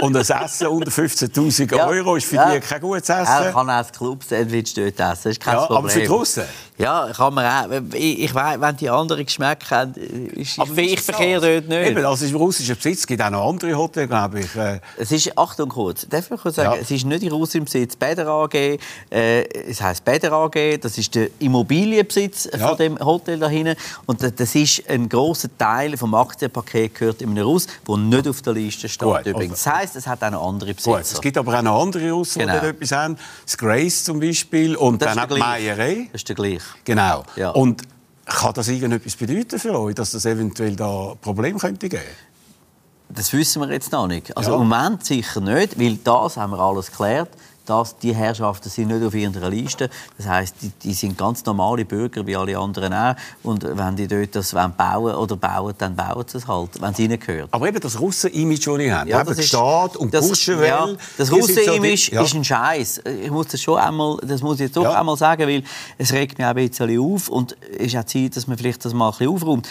[0.00, 1.88] Und ein Essen unter 15'000 Ja.
[1.90, 2.52] Eruro ist für Ja.
[2.52, 3.52] die kein gutes Er Essen.
[3.54, 5.78] kann auch das Club-Sandwich dort essen, das ist kein Ja, Problem.
[5.78, 6.42] aber für die Russen?
[6.76, 7.94] Ja, kann man auch.
[7.94, 11.14] Ich, ich weiss, wenn die anderen Geschmäcker haben, ist, Aber ich, wie ich ist das?
[11.16, 11.90] verkehre dort nicht.
[11.90, 14.56] Eben, also im russischen Besitz es gibt auch noch andere Hotels, glaube ich.
[14.56, 16.80] Äh, Es ist, Achtung kurz, darf ich kurz sagen, Ja.
[16.82, 18.54] es ist nicht in Russland im Besitz Bäder AG,
[19.10, 22.66] äh, es heisst Bäder AG, das ist der Immobilienbesitz Ja.
[22.68, 27.30] von dem Hotel da hinten und das- ist ein großer Teil vom Aktienpaket gehört in
[27.30, 29.62] einem Russ, der nicht auf der Liste steht Gut, übrigens.
[29.62, 31.14] Das heisst, es hat auch noch andere Gut, Besitzer.
[31.14, 32.54] es gibt aber auch noch andere Russen, Genau.
[32.54, 33.16] die dort etwas haben.
[33.44, 35.40] Das Grace zum Beispiel und Das dann ist auch die.
[35.40, 36.08] Meierei.
[36.12, 36.63] Das ist der gleiche.
[36.84, 37.24] Genau.
[37.36, 37.50] Ja.
[37.50, 37.82] Und
[38.26, 42.02] kann das irgendetwas bedeuten für euch, dass das eventuell da Probleme könnte geben?
[43.10, 44.36] Das wissen wir jetzt noch nicht.
[44.36, 44.56] Also Ja.
[44.56, 47.28] im Moment sicher nicht, weil das haben wir alles geklärt.
[47.66, 49.88] Dass die Herrschaften sind nicht auf ihrer Liste.
[50.16, 53.14] Das heißt, die, die, sind ganz normale Bürger wie alle anderen auch.
[53.42, 56.98] Und wenn die dort das bauen oder bauen, dann bauen sie es halt, wenn es
[56.98, 57.48] ihnen gehört.
[57.52, 60.68] Aber eben das Russen-Image, das ich habe, ja, das Staat und das, Buschenwelle.
[60.68, 62.22] Ja, das Russen-Image so ja.
[62.22, 63.02] ist ein Scheiß.
[63.22, 64.98] Ich muss das schon einmal, das muss ich jetzt doch ja.
[64.98, 65.62] einmal sagen, weil
[65.98, 68.84] es regt mich auch ein bisschen auf und es ist auch Zeit, dass man vielleicht
[68.84, 69.68] das mal ein bisschen aufräumt.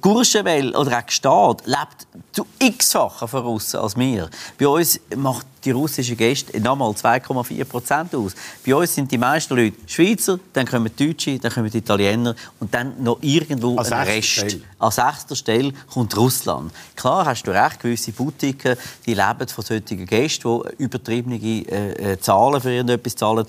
[0.00, 4.28] Gurschenwelle oder auch Staat lebt zu x-fachen von Russen als wir.
[4.58, 8.34] Bei uns macht die russischen Gäste nochmal 2,4 Prozent aus.
[8.64, 13.02] Bei uns sind die meisten Leute Schweizer, dann kommen Deutsche, dann kommen Italiener und dann
[13.02, 14.28] noch irgendwo Als ein Rest.
[14.28, 14.60] Stelle.
[14.78, 16.72] An sechster Stelle kommt Russland.
[16.96, 18.76] Klar hast du recht, gewisse Boutiquen
[19.06, 23.46] die leben von solchen Gästen, die übertriebene äh, äh, Zahlen für irgendetwas zahlen.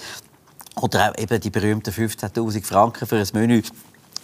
[0.75, 3.61] Oder auch eben die berühmten 15'000 Franken für ein Menü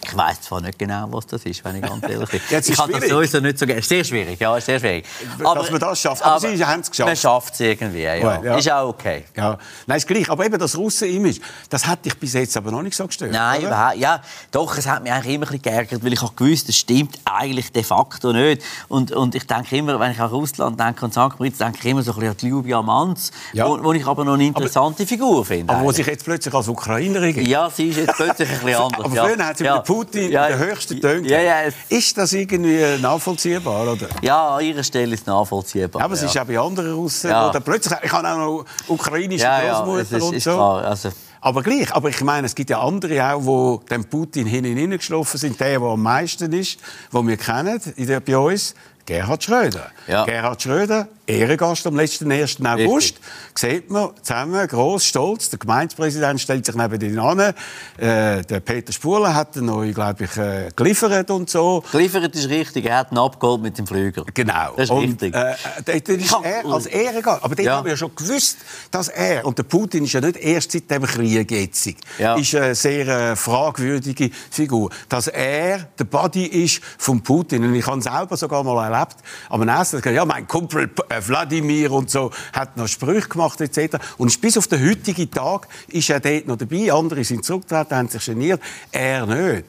[0.03, 2.41] ich weiß zwar nicht genau, was das ist, wenn ich ganz ehrlich bin.
[2.49, 3.81] ja, ich kann das sowieso nicht so gerne.
[3.81, 5.05] Sehr schwierig, ja, sehr schwierig.
[5.43, 6.23] Aber, Dass man das schafft.
[6.23, 7.07] Aber, aber Sie haben es geschafft.
[7.07, 8.15] Man schafft es irgendwie, ja.
[8.15, 8.55] ja.
[8.55, 9.25] Ist auch okay.
[9.35, 9.57] Ja.
[9.87, 10.29] Nein, ist gleich.
[10.29, 13.59] Aber eben das Russen-Image, das hat dich bis jetzt aber noch nicht so gestört, Nein,
[13.59, 13.67] oder?
[13.67, 16.69] überhaupt Ja, doch, es hat mich eigentlich immer ein bisschen geärgert, weil ich auch gewusst
[16.69, 18.63] das stimmt eigentlich de facto nicht.
[18.87, 21.39] Und, und ich denke immer, wenn ich an Russland denke und St.
[21.39, 23.67] Moritz, denke ich immer so ein bisschen an die Lyubia Manz, ja.
[23.67, 25.73] wo, wo, ich aber noch eine interessante aber, Figur finde.
[25.73, 25.93] Aber eigentlich.
[25.93, 29.05] wo sich jetzt plötzlich als Ukrainerin Ja, sie ist jetzt plötzlich ein bisschen anders.
[29.05, 29.81] aber früher hat sie ja.
[29.95, 31.27] Putin ja, der höchsten Töne.
[31.27, 31.55] Ja, ja,
[31.89, 33.93] ist das irgendwie nachvollziehbar?
[33.93, 34.07] Oder?
[34.21, 36.01] Ja, an ihrer Stelle ist es nachvollziehbar.
[36.01, 37.49] aber es ist auch bei anderen Russen, ja.
[37.49, 40.53] oder plötzlich, ich habe auch noch ukrainische ja, Großmutter und so.
[40.53, 41.09] Klar, also.
[41.41, 44.97] Aber gleich, aber ich meine, es gibt ja andere auch, die dem Putin hin und
[44.97, 45.59] geschlafen sind.
[45.59, 46.79] Der, der am meisten ist,
[47.11, 47.79] den wir kennen
[48.25, 48.73] bei uns,
[49.05, 49.91] Gerhard Schröder.
[50.07, 50.25] Ja.
[50.25, 52.57] Gerhard Schröder, Ehrengast am letzten 1.
[52.63, 53.15] August.
[53.15, 53.21] Richtig.
[53.57, 55.49] Sieht man zusammen, gross, stolz.
[55.49, 57.39] Der Gemeindepräsident stellt sich neben ihn an.
[57.39, 57.53] Äh,
[57.97, 61.83] der Peter Spuler hat ihn neu, glaube ich, äh, geliefert und so.
[61.91, 62.85] Geliefert ist richtig.
[62.85, 64.23] Er hat ihn abgeholt mit dem Flüger.
[64.33, 64.73] Genau.
[64.75, 65.33] Das ist und, richtig.
[65.33, 67.43] Äh, dort ist er als Ehrengast.
[67.43, 67.77] Aber dort ja.
[67.77, 68.57] haben wir ja schon gewusst,
[68.91, 72.35] dass er, und der Putin ist ja nicht erst seit dem Krieg jetzt, ja.
[72.35, 77.63] ist eine sehr äh, fragwürdige Figur, dass er der Buddy ist von Putin.
[77.63, 79.17] Und ich habe selber sogar mal erlebt,
[79.49, 83.97] am Essen, ja, mein Kumpel äh, Wladimir und so, hat noch Sprüche gemacht etc.
[84.17, 86.91] Und bis auf den heutigen Tag ist er dort noch dabei.
[86.91, 88.61] Andere sind zurückgetreten, haben sich geniert.
[88.91, 89.65] Er nicht.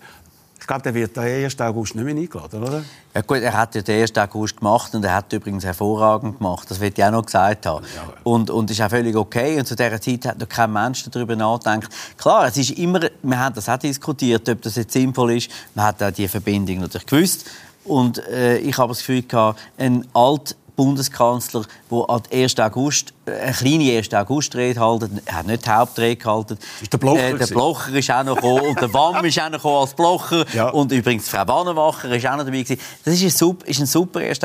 [0.67, 1.61] Ich glaube, der wird den 1.
[1.61, 2.83] August nicht mehr eingeladen, oder?
[3.15, 4.17] Ja gut, er hat ja den 1.
[4.17, 6.69] August gemacht und er hat übrigens hervorragend gemacht.
[6.69, 7.85] Das wird ich auch noch gesagt haben.
[7.95, 8.13] Ja.
[8.25, 9.61] Und, und ist auch völlig okay.
[9.61, 11.89] Und zu dieser Zeit hat noch kein Mensch darüber nachgedacht.
[12.19, 15.53] Klar, es ist immer, wir haben das auch diskutiert, ob das jetzt sinnvoll ist.
[15.77, 17.45] Man hat auch die Verbindung natürlich gewusst.
[17.85, 22.61] Und äh, ich habe das Gefühl gehabt, ein alt Bundeskanzler, der am 1.
[22.61, 24.15] August eine kleine 1.
[24.15, 25.21] August-Rede halten.
[25.25, 26.59] Er hat nicht die Hauptrede gehalten.
[26.81, 29.51] Ist der Blocher, äh, der Blocher ist auch noch gekommen und der Wamm ist auch
[29.51, 30.45] noch als Blocher.
[30.53, 30.69] Ja.
[30.69, 32.81] Und übrigens Frau Bannenmacher ist auch noch dabei gewesen.
[33.05, 34.39] Das ist ein super, ist ein super 1.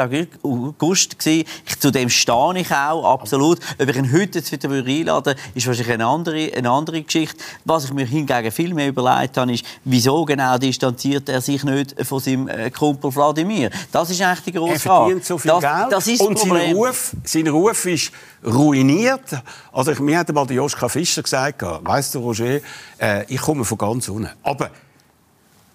[0.44, 1.46] August gewesen.
[1.65, 3.60] Ich, zu dem stehe ich auch, absolut.
[3.80, 7.38] Ob ich ihn heute jetzt wieder einladen würde, ist wahrscheinlich eine andere, eine andere Geschichte.
[7.65, 11.96] Was ich mir hingegen viel mehr überlegt habe, ist, wieso genau distanziert er sich nicht
[12.06, 13.70] von seinem äh, Kumpel Wladimir?
[13.91, 15.17] Das ist eigentlich die grosse Frage.
[15.17, 18.12] Er so viel das, Geld das ist und sein Ruf, sein Ruf ist
[18.46, 19.42] ruiniert.
[19.72, 22.60] Also ich, mir hat mal der Joschka Fischer gesagt, weißt du, Roger,
[23.00, 24.30] äh, ich komme von ganz unten.
[24.44, 24.70] Aber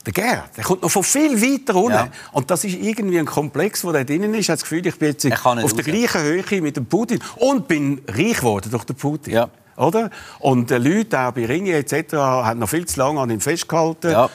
[0.04, 1.92] der Gerd, der kommt noch von viel weiter unten.
[1.92, 2.08] Ja.
[2.32, 4.40] Und das ist irgendwie ein Komplex, der da drinnen ist.
[4.40, 7.66] Ich habe das Gefühl, ich bin jetzt auf der gleichen Höhe mit dem Putin und
[7.66, 9.34] bin reich geworden durch den Putin.
[9.34, 9.48] Ja.
[9.76, 10.10] Oder?
[10.38, 14.10] Und die Leute, auch bei Ringe etc., haben noch viel zu lange an ihm festgehalten.
[14.10, 14.30] Ja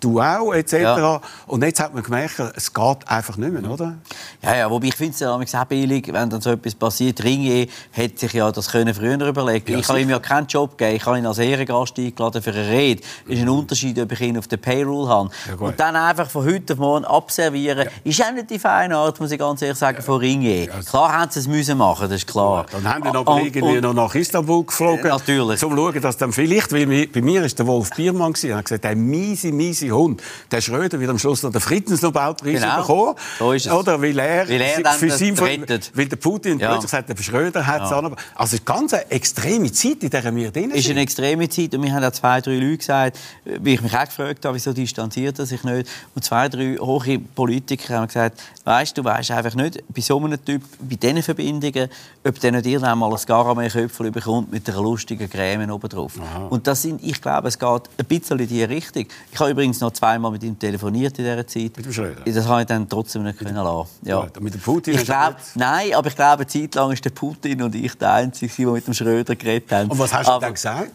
[0.00, 0.72] du auch, etc.
[0.72, 1.20] Ja.
[1.46, 3.94] Und jetzt hat man gemerkt, es geht einfach nicht mehr, oder?
[4.42, 7.22] Ja, ja wobei ich finde es ja auch billig, wenn dann so etwas passiert.
[7.22, 10.76] Ringe hätte sich ja das können früher überlegen ja, Ich habe ihm ja keinen Job
[10.76, 13.02] gegeben, ich habe ihn als Ehrengast eingeladen für eine Rede.
[13.26, 15.30] Das ist ein Unterschied, ob ich ihn auf der Payroll habe.
[15.48, 19.20] Ja, und dann einfach von heute auf morgen abservieren, ist auch nicht die feine Art,
[19.20, 20.68] muss ich ganz ehrlich sagen, von Ringe.
[20.88, 22.66] Klar haben sie es müssen machen, das ist klar.
[22.70, 25.62] Dann haben wir aber und, irgendwie und, noch nach Istanbul geflogen, natürlich.
[25.62, 28.58] um zu schauen, dass dann vielleicht, weil bei mir ist der Wolf Biermann gewesen, er
[28.58, 30.22] hat gesagt, der miese, miese miese Hund.
[30.50, 32.80] Der Schröder wird am Schluss noch den Friedensnobelpreis genau.
[32.80, 33.14] bekommen.
[33.38, 33.72] So ist es.
[33.72, 36.70] Oder weil er, weil er für sein, weil der Putin ja.
[36.70, 37.96] plötzlich sagt, der Schröder hat es ja.
[37.96, 40.74] Also es ist ganz eine extreme Zeit, in der wir drin sind.
[40.74, 43.82] Es ist eine extreme Zeit und wir haben auch zwei, drei Leute gesagt, wie ich
[43.82, 45.88] mich auch gefragt habe, wieso distanziert er sich nicht.
[46.14, 50.42] Und zwei, drei hohe Politiker haben gesagt, weißt du, weißt einfach nicht, bei so einem
[50.44, 51.88] Typ, bei diesen Verbindungen,
[52.24, 56.14] ob der nicht irgendwann mal ein Garamee-Köpfchen bekommt mit einer lustigen Creme oben drauf.
[56.50, 59.06] Und das sind, ich glaube, es geht ein bisschen in diese Richtung.
[59.32, 61.76] Ich habe übrigens noch zweimal mit ihm telefoniert in dieser Zeit.
[61.76, 62.22] Mit dem Schröder?
[62.24, 63.88] Das habe ich dann trotzdem nicht können lassen.
[64.02, 64.24] Ja.
[64.24, 64.94] ja mit dem Putin?
[64.94, 68.12] Ich glaub, nein, aber ich glaube, eine Zeit lang ist der Putin und ich der
[68.12, 69.90] Einzige, der mit dem Schröder geredet haben.
[69.90, 70.92] Und was hast du dann gesagt?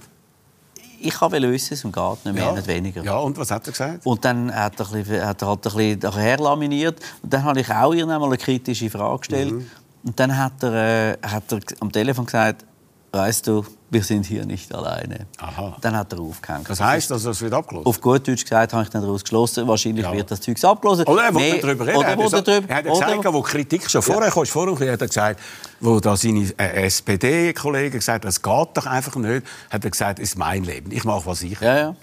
[1.03, 2.51] ich wollte wissen, es geht nicht mehr, ja.
[2.51, 3.03] nicht weniger.
[3.03, 4.05] Ja, und was hat er gesagt?
[4.05, 6.99] Und dann hat er, bisschen, hat er halt ein bisschen herlaminiert.
[7.23, 9.51] Und dann habe ich auch irgendwann mal eine kritische Frage gestellt.
[9.51, 9.65] Mhm.
[10.03, 12.65] Und dann hat er, äh, hat er am Telefon gesagt,
[13.11, 15.27] weißt du, wir sind hier nicht alleine.
[15.37, 15.75] Aha.
[15.81, 16.67] Dann hat er aufgehängt.
[16.69, 17.85] Das heisst, also, es wird abgelöst?
[17.85, 20.13] Auf gut Deutsch gesagt, habe ich dann daraus geschlossen, wahrscheinlich Ja.
[20.13, 21.05] wird das Zeug abgelöst.
[21.07, 21.97] Oder er wollte darüber reden.
[21.97, 24.45] Oder er hat wollte gesagt, drüber- er hat ja gesagt, wo Kritik schon vorher kam,
[24.45, 25.39] vorher hat er gesagt,
[25.81, 30.19] wo da seine äh, SPD-Kollegen gesagt haben, das geht doch einfach nicht, hat er gesagt,
[30.19, 31.67] es ist mein Leben, ich mache, was ich will.
[31.67, 31.95] Ja, ja.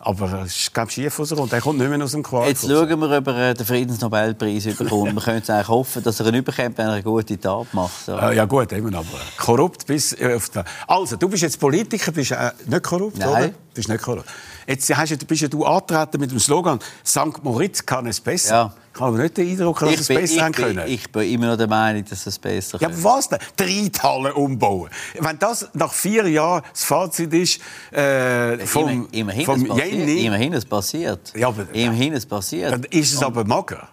[0.00, 2.46] Aber es ist, glaube schief aus und er kommt nicht mehr aus dem Quark.
[2.46, 5.14] Jetzt schauen wir, ob er den Friedensnobelpreis bekommt.
[5.14, 8.04] Wir können eigentlich hoffen, dass er ihn überkommt, wenn er eine gute Tat macht.
[8.06, 8.16] So.
[8.16, 9.06] Äh, ja gut, eben, aber
[9.36, 10.64] korrupt bis äh, auf der...
[10.86, 13.28] Also, du bist jetzt Politiker, bist äh, nicht korrupt, Nein.
[13.28, 13.50] oder?
[13.74, 14.28] Bist nicht korrupt.
[14.68, 17.42] Jetzt hast, du- bist ja du angetreten mit dem Slogan «St.
[17.42, 18.54] Moritz kann es besser».
[18.54, 18.74] Ja.
[18.94, 20.82] Ich habe nicht den Eindruck, dass Ich es bin, besser ich, haben bin, können.
[20.88, 23.38] ich bin immer noch der Meinung, dass es besser Ja, aber was denn?
[23.60, 24.90] Reithalle umbauen.
[25.20, 27.60] Wenn das nach vier Jahren das Fazit ist
[27.92, 29.92] äh, vom, Immer- immerhin, vom es passiert.
[29.92, 31.32] Jenny, immerhin es passiert.
[31.36, 32.72] Ja, aber- immerhin es passiert.
[32.72, 33.88] dann ist es aber mager.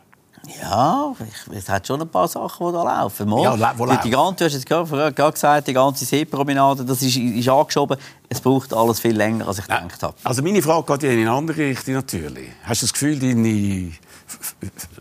[0.62, 3.30] Ja, ich, es hat schon ein paar Sachen, die da laufen.
[3.30, 7.02] Mal, Ja, wo die, die ganze, du hast jetzt gerade, gesagt, die ganze Seepromenade, das
[7.02, 7.98] ist, ist angeschoben.
[8.30, 10.14] Es braucht alles viel länger, als ich gedacht habe.
[10.24, 12.50] Also meine Frage geht ja in eine andere Richtung natürlich.
[12.64, 13.92] Hast du das Gefühl, deine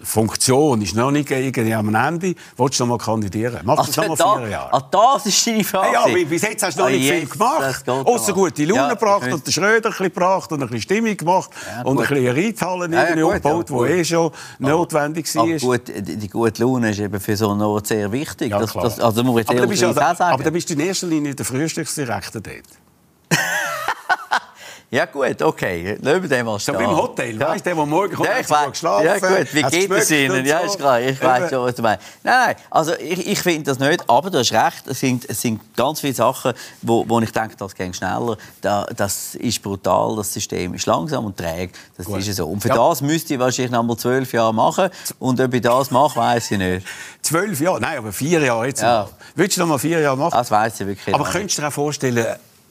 [0.03, 2.35] Funktion ist noch nicht irgendwie am Ende?
[2.57, 3.61] Willst du noch mal kandidieren?
[3.65, 4.73] Machst du das noch mal vier Jahre?
[4.73, 5.93] ah, das ist deine Frage.
[5.93, 7.89] Ja, aber bis jetzt hast du noch Ah, nicht viel gemacht.
[7.89, 8.41] Außer aber.
[8.43, 11.51] gute Laune Ja, gebracht und den Schröder ein bisschen gebracht und ein bisschen Stimmung gemacht
[11.67, 15.35] Ja, und ein bisschen eine Reithalle Ja, ja, gut, umgebaut, ja, die eh schon notwendig
[15.35, 15.43] war.
[15.45, 18.51] Aber gut, die, gute Laune ist eben für so einen Ort sehr wichtig.
[18.51, 20.21] Ja, das, das, also muss ich aber, bist ja, sagen.
[20.21, 22.57] aber dann bist du in erster Linie der Frühstücksdirektor dort.
[24.95, 25.99] Ja gut, okay.
[26.01, 26.79] Lassen wir den mal So stehen.
[26.79, 27.49] wie im Hotel, Ja.
[27.49, 28.71] weißt du, der, der morgen kommt, Ja, ich weiß.
[28.71, 30.31] geschlafen, Ja gut, wie geht es Ihnen?
[30.39, 30.67] und Ja, so.
[30.67, 31.01] ist klar.
[31.01, 32.05] Ich weiß schon, was du meinst.
[32.23, 35.41] Nein, nein, also ich, ich finde das nicht, aber du hast recht, es sind, es
[35.41, 36.53] sind ganz viele Sachen,
[36.83, 38.37] wo, wo ich denke, das geht schneller.
[38.61, 41.73] Da, das ist brutal, das System ist langsam und träge.
[41.97, 42.21] Das Gut.
[42.21, 42.47] ist so.
[42.47, 42.77] Und für Ja.
[42.77, 44.91] das müsste ich wahrscheinlich noch mal zwölf Jahre machen.
[45.19, 46.87] Und ob ich das mache, weiß ich nicht.
[47.21, 47.81] Zwölf Jahre?
[47.81, 49.09] Nein, aber vier Jahre jetzt Ja.
[49.35, 50.35] Willst du noch mal vier Jahre machen?
[50.37, 51.33] Das weiß ich wirklich aber nicht.
[51.33, 52.27] könntest du dir auch vorstellen,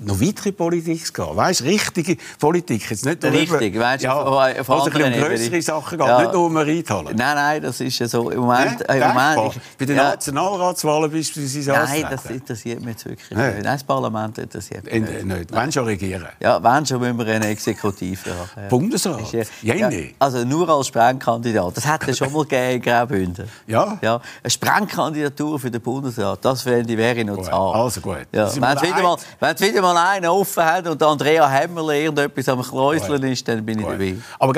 [0.06, 1.36] noch weitere Politik gehen?
[1.36, 2.90] Weißt du, richtige Politik.
[2.90, 4.28] Jetzt nicht nur Richtig, über, weißt du, ja, auf-
[4.60, 5.62] auf also um größere.
[5.62, 6.22] Sachen gehen, Ja.
[6.22, 7.16] nicht nur um eine Reithalle.
[7.16, 8.30] Nein, nein, das ist ja so.
[8.30, 9.00] Im Moment, Hä?
[9.00, 9.60] äh, im Moment.
[9.78, 13.46] Bei den ja, Nationalratswahlen bist du Nein, das interessiert mich jetzt wirklich Nein.
[13.56, 13.64] nicht.
[13.64, 15.26] Nein, das Parlament interessiert mich In, nicht.
[15.26, 15.52] nicht.
[15.52, 16.28] Wenn schon regieren.
[16.40, 18.50] Ja, wenn schon, müssen wir eine Exekutive haben.
[18.64, 18.68] Ja.
[18.70, 19.32] Bundesrat?
[19.62, 19.74] Ja-?
[19.76, 19.90] Ja,
[20.20, 21.76] also nur als Sprengkandidat.
[21.78, 23.48] Das hat es schon mal gegeben in Graubünden.
[23.68, 23.98] Ja?
[24.02, 24.22] ja?
[24.44, 27.80] Eine Sprengkandidatur für den Bundesrat, das fände ich, wäre noch zu haben.
[27.82, 28.18] also gut.
[28.32, 28.48] Ja.
[28.56, 33.32] Wenn es wieder, mal- mal einen offen hat und Andrea Hemmerle irgendetwas am Kläuseln Gut.
[33.32, 34.16] ist, dann bin ich dabei.
[34.40, 34.54] Aber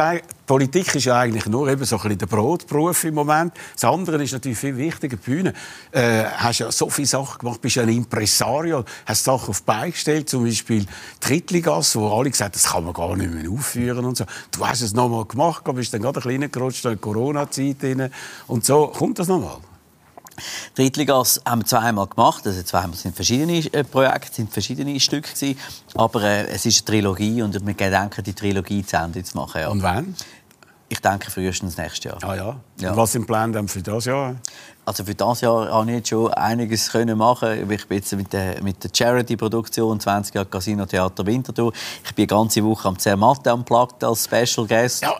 [0.46, 3.54] Politik ist ja eigentlich nur eben so ein bisschen der Brotberuf im Moment.
[3.74, 5.54] Das andere ist natürlich viel wichtiger, die Bühne.
[5.92, 9.66] Äh, hast ja so viele Sachen gemacht, bist ja ein Impresario, hast Sachen auf die
[9.66, 10.86] Beine gestellt, zum Beispiel
[11.20, 14.26] Trittligasse, wo alle gesagt haben, das kann man gar nicht mehr aufführen und so.
[14.52, 18.12] Du hast es noch mal gemacht, bist dann gerade ein bisschen reingerutscht in die Corona-Zeit
[18.48, 18.88] und so.
[18.88, 19.75] Kommt das noch mal?
[20.76, 22.46] Drittligas haben wir zweimal gemacht.
[22.46, 25.58] Also zweimal sind verschiedene äh, Projekte, sind verschiedene Stücke gewesen.
[25.96, 29.62] Aber äh, es ist eine Trilogie und wir gedenken, die Trilogie zu Ende zu machen.
[29.62, 29.70] Ja.
[29.70, 30.16] Und wann?
[30.88, 32.24] Ich denke frühestens nächstes Jahr.
[32.24, 32.56] Ah ja.
[32.80, 32.92] Ja.
[32.92, 34.36] Und was sind die Pläne für das Jahr?
[34.86, 37.72] Also für das Jahr habe ich jetzt schon einiges können machen.
[37.72, 41.74] Ich bin jetzt mit der, mit der Charity-Produktion 20 Jahre Casino Theater Winterthur.
[42.04, 45.02] Ich bin die ganze Woche am Zermatt unplugged als Special Guest.
[45.02, 45.16] Ja.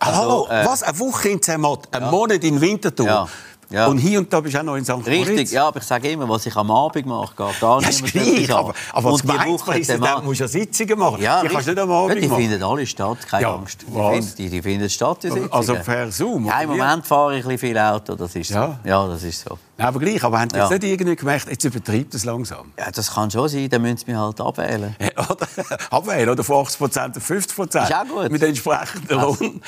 [0.00, 0.82] Also, Hallo, äh, was?
[0.82, 3.06] Eine Woche in Zermatt, einen Monat in Winterthur.
[3.06, 3.28] Ja.
[3.72, 3.86] Ja.
[3.86, 4.90] Und hier und da bist du auch noch in St.
[4.90, 5.28] Moritz.
[5.28, 8.24] Richtig, ja, aber ich sage immer, was ich am Abend mache, geht gar nicht mehr
[8.24, 11.22] gleich, aber, aber als Und Woche Gemeindepräsident musst du ja Sitzungen machen.
[11.22, 12.42] Ja, die kannst nicht am Abend ja, die machen.
[12.42, 13.82] finden alle statt, keine Ja, Angst.
[13.82, 15.52] Die, finden, die, die finden statt, die Sitzungen.
[15.52, 16.68] Also per Zoom, Ja, im?
[16.70, 18.54] Moment fahre ich ein bisschen viel Auto, das ist so.
[18.54, 18.78] Ja?
[18.84, 19.58] Ja, das ist so.
[19.82, 20.78] Nein, aber gleich, aber haben die jetzt Ja.
[20.78, 22.72] nicht irgendwie gemerkt, jetzt übertreibt es langsam?
[22.78, 24.94] Ja, das kann schon sein, dann müssen sie mich halt abwählen.
[25.16, 25.48] Oder?
[25.90, 27.88] Abwählen, oder von 80 Prozent auf 50 Prozent.
[27.90, 28.30] Ist auch gut.
[28.30, 29.60] Mit entsprechenden Also, Lohn.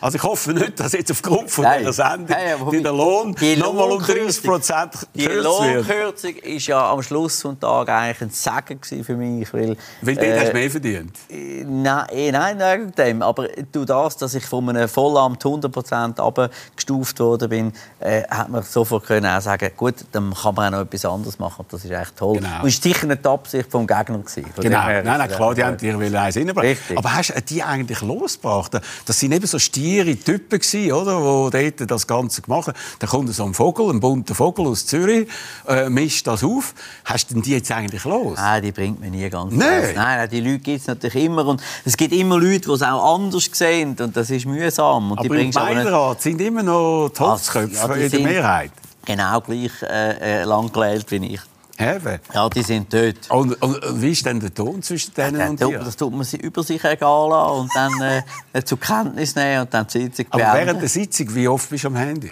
[0.00, 1.78] Also ich hoffe nicht, dass jetzt aufgrund von Nein.
[1.80, 5.88] dieser Sendung Hey, aber der Lohn die nochmal um Lohnkürzung- 30 Prozent Die gekürzt wird.
[5.88, 9.52] Lohnkürzung war ja am Schluss des Tages eigentlich ein Segen für mich.
[9.54, 11.16] Weil, Weil äh, hast du mehr verdient.
[11.30, 13.22] Nein, eh, nein, wegen dem.
[13.22, 18.62] Aber durch das, dass ich von einem Vollamt 100% abgestuft worden bin, äh, hat man
[18.62, 21.64] sofort können auch sagen, gut, dann kann man auch noch etwas anderes machen.
[21.70, 22.36] Das ist echt toll.
[22.36, 22.48] Genau.
[22.56, 24.18] Und war sicher nicht die Absicht vom Gegner.
[24.18, 24.44] Gewesen.
[24.60, 24.78] Genau.
[24.78, 26.76] Nein, ist nein, klar, die haben dir will eins reinbringen.
[26.96, 28.80] Aber hast du die eigentlich losgebracht?
[29.06, 31.50] Das sind eben so stiere Typen gewesen, oder?
[31.50, 32.76] Die dort das Ganze gemacht haben.
[32.98, 35.28] Da kommt so ein Vogel, ein bunter Vogel aus Zürich,
[35.66, 36.74] äh, mischt das auf.
[37.04, 38.36] Hast du denn die jetzt eigentlich los?
[38.36, 39.68] Nein, die bringt mir nie ganz Nein.
[39.68, 39.88] raus.
[39.94, 41.46] Nein, nein, die Leute gibt es natürlich immer.
[41.46, 43.96] Und es gibt immer Leute, die es auch anders sehen.
[43.98, 45.10] Und das ist mühsam.
[45.12, 48.00] Und die aber im bringst du aber nicht- sind immer noch die Holzköpfe ja, die
[48.02, 48.72] in der Mehrheit.
[49.04, 51.40] Genau gleich äh, äh, lang gewählt wie ich.
[51.78, 52.18] Eben.
[52.32, 53.30] Ja, die sind dort.
[53.30, 55.78] Und, und, und wie ist denn der Ton zwischen denen Dann und dir?
[55.78, 59.74] das tut man sie über sich ergehen lassen und dann äh, zur Kenntnis nehmen und
[59.74, 60.66] dann die Sitzung Aber beenden.
[60.66, 62.30] während der Sitzung, wie oft bist du am Handy?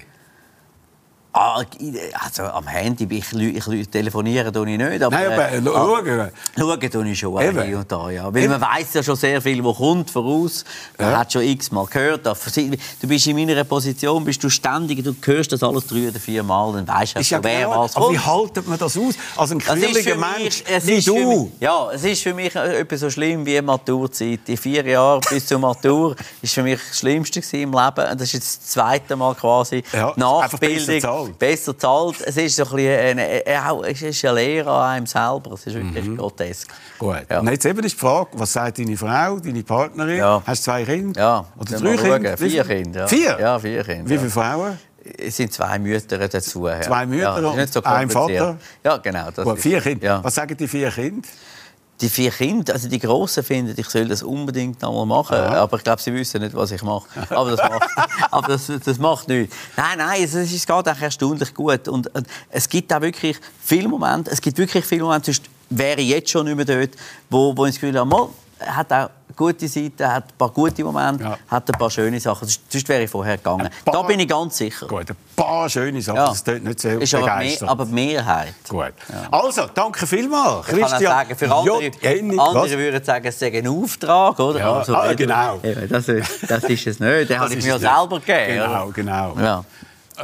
[1.33, 1.63] Ah,
[2.25, 6.31] also am Handy, ich, ich, ich telefoniere tue ich nicht, aber, Nein, aber äh, schauen.
[6.59, 7.63] schauen tue ich schon Eben.
[7.63, 8.35] hier und da, ja.
[8.35, 10.65] Weil man weiß ja schon sehr viel, was kommt voraus.
[10.99, 11.19] Man Ja.
[11.19, 12.27] hat schon x-mal gehört.
[12.27, 16.43] Du bist in meiner Position, bist du ständig, du hörst das alles drei oder vier
[16.43, 18.27] Mal, dann weißt du, ja wer klar, was aber wie kommt.
[18.27, 19.15] haltet man das aus?
[19.37, 21.15] Als ein quirliger Mensch mich, es wie du.
[21.45, 24.41] mich, ja, es ist für mich etwas so schlimm wie Maturzeit.
[24.49, 28.11] Die vier Jahre bis zur Matur ist für mich das Schlimmste im Leben.
[28.11, 31.20] Und das ist jetzt das zweite Mal quasi Ja, Nachbildung.
[31.27, 31.39] Zahlt.
[31.39, 32.21] Besser zahlt.
[32.27, 35.53] Es ist so ein bisschen es ist eine Lehre an einem selber.
[35.55, 36.17] Es ist wirklich Mhm.
[36.17, 36.69] grotesk.
[36.99, 37.23] Gut.
[37.31, 37.41] Ja.
[37.41, 40.17] Und jetzt eben ist die Frage, was sagt deine Frau, deine Partnerin?
[40.19, 40.43] Ja.
[40.47, 41.21] Hast du zwei Kinder?
[41.21, 41.97] Ja, Oder drei.
[41.97, 42.37] Kinder?
[42.37, 42.65] Vier?
[42.65, 43.07] Kinder, ja.
[43.09, 43.39] Vier?
[43.41, 44.79] Ja, vier Kinder, Wie viele Frauen?
[45.19, 46.69] Es sind zwei Mütter dazu.
[46.69, 46.81] Ja.
[46.83, 48.11] Zwei Mütter ja, und so ein.
[48.11, 48.57] Vater?
[48.85, 49.31] Ja, genau.
[49.35, 50.21] Das Gut, vier Kinder.
[50.23, 51.27] Was sagen die vier Kinder?
[52.01, 55.37] Die vier Kinder, also die Grossen finden, ich soll das unbedingt noch mal machen.
[55.37, 55.61] Aha.
[55.61, 57.07] Aber ich glaube, sie wissen nicht, was ich mache.
[57.31, 57.91] Aber das macht,
[58.31, 59.55] aber das, das macht nichts.
[59.77, 61.89] Nein, nein, es, es geht auch erstaunlich gut.
[61.89, 66.01] Und, und es gibt auch wirklich viele Momente, es gibt wirklich viele Momente, sonst wäre
[66.01, 66.91] ich jetzt schon nicht mehr dort,
[67.29, 68.29] wo, wo ich das Gefühl habe,
[68.67, 71.39] hat auch gute Seiten, hat ein paar gute Momente, Ja.
[71.49, 72.47] hat ein paar schöne Sachen.
[72.69, 73.71] Sonst, wäre ich vorher gegangen.
[73.85, 74.87] paar- Da bin ich ganz sicher.
[74.87, 76.17] Gut, ein paar schöne Sachen.
[76.17, 76.29] Ja.
[76.29, 78.55] Das klingt nicht sehr Ist aber, mehr, aber die Mehrheit.
[78.69, 78.93] Gut.
[79.31, 80.69] Also, danke vielmals.
[80.69, 81.95] Ich kann auch sagen, für andere, J.
[82.03, 82.71] Hennig, andere was?
[82.73, 84.59] würden sagen, es sei ein Auftrag, oder?
[84.59, 85.61] Ja, ah, wenn du- genau.
[85.89, 87.31] Das, das ist es nicht.
[87.31, 88.59] Den habe ich mir selber gegeben.
[88.95, 89.65] Genau, genau.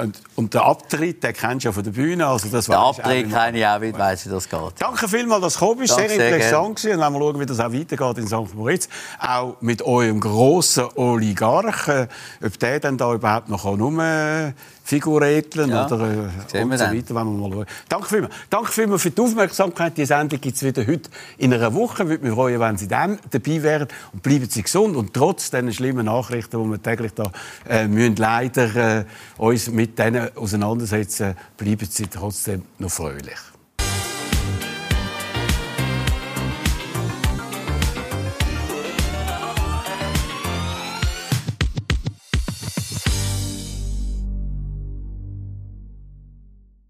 [0.01, 2.27] Und, und den Abtritt, den kennst du ja von der Bühne.
[2.27, 4.61] Also das Den Abtritt kenne ich auch, wie weiss, wie das geht.
[4.79, 5.95] Danke vielmals, dass du bist.
[5.95, 6.99] Sehr interessant gewesen.
[6.99, 8.55] Und wenn wir schauen, wie das auch weitergeht in St.
[8.55, 8.89] Moritz.
[9.19, 12.09] Auch mit eurem grossen Oligarchen.
[12.45, 13.65] Ob der dann da überhaupt noch
[14.87, 17.15] rumfiguräteln Ja, oder äh, und wir so weiter.
[17.15, 17.67] Wenn wir mal schauen.
[17.89, 18.35] Danke vielmals.
[18.51, 19.97] Danke vielmals für die Aufmerksamkeit.
[19.97, 22.09] Die Sendung gibt es wieder heute in einer Woche.
[22.09, 23.89] Würde mich freuen, wenn Sie dann dabei wären.
[24.13, 24.97] Und bleiben Sie gesund.
[24.97, 27.31] Und trotz diesen schlimmen Nachrichten, die wir täglich da
[27.69, 29.05] äh, müssen leider äh,
[29.39, 33.56] uns mit denen auseinandersetzen, bleiben Sie trotzdem noch fröhlich.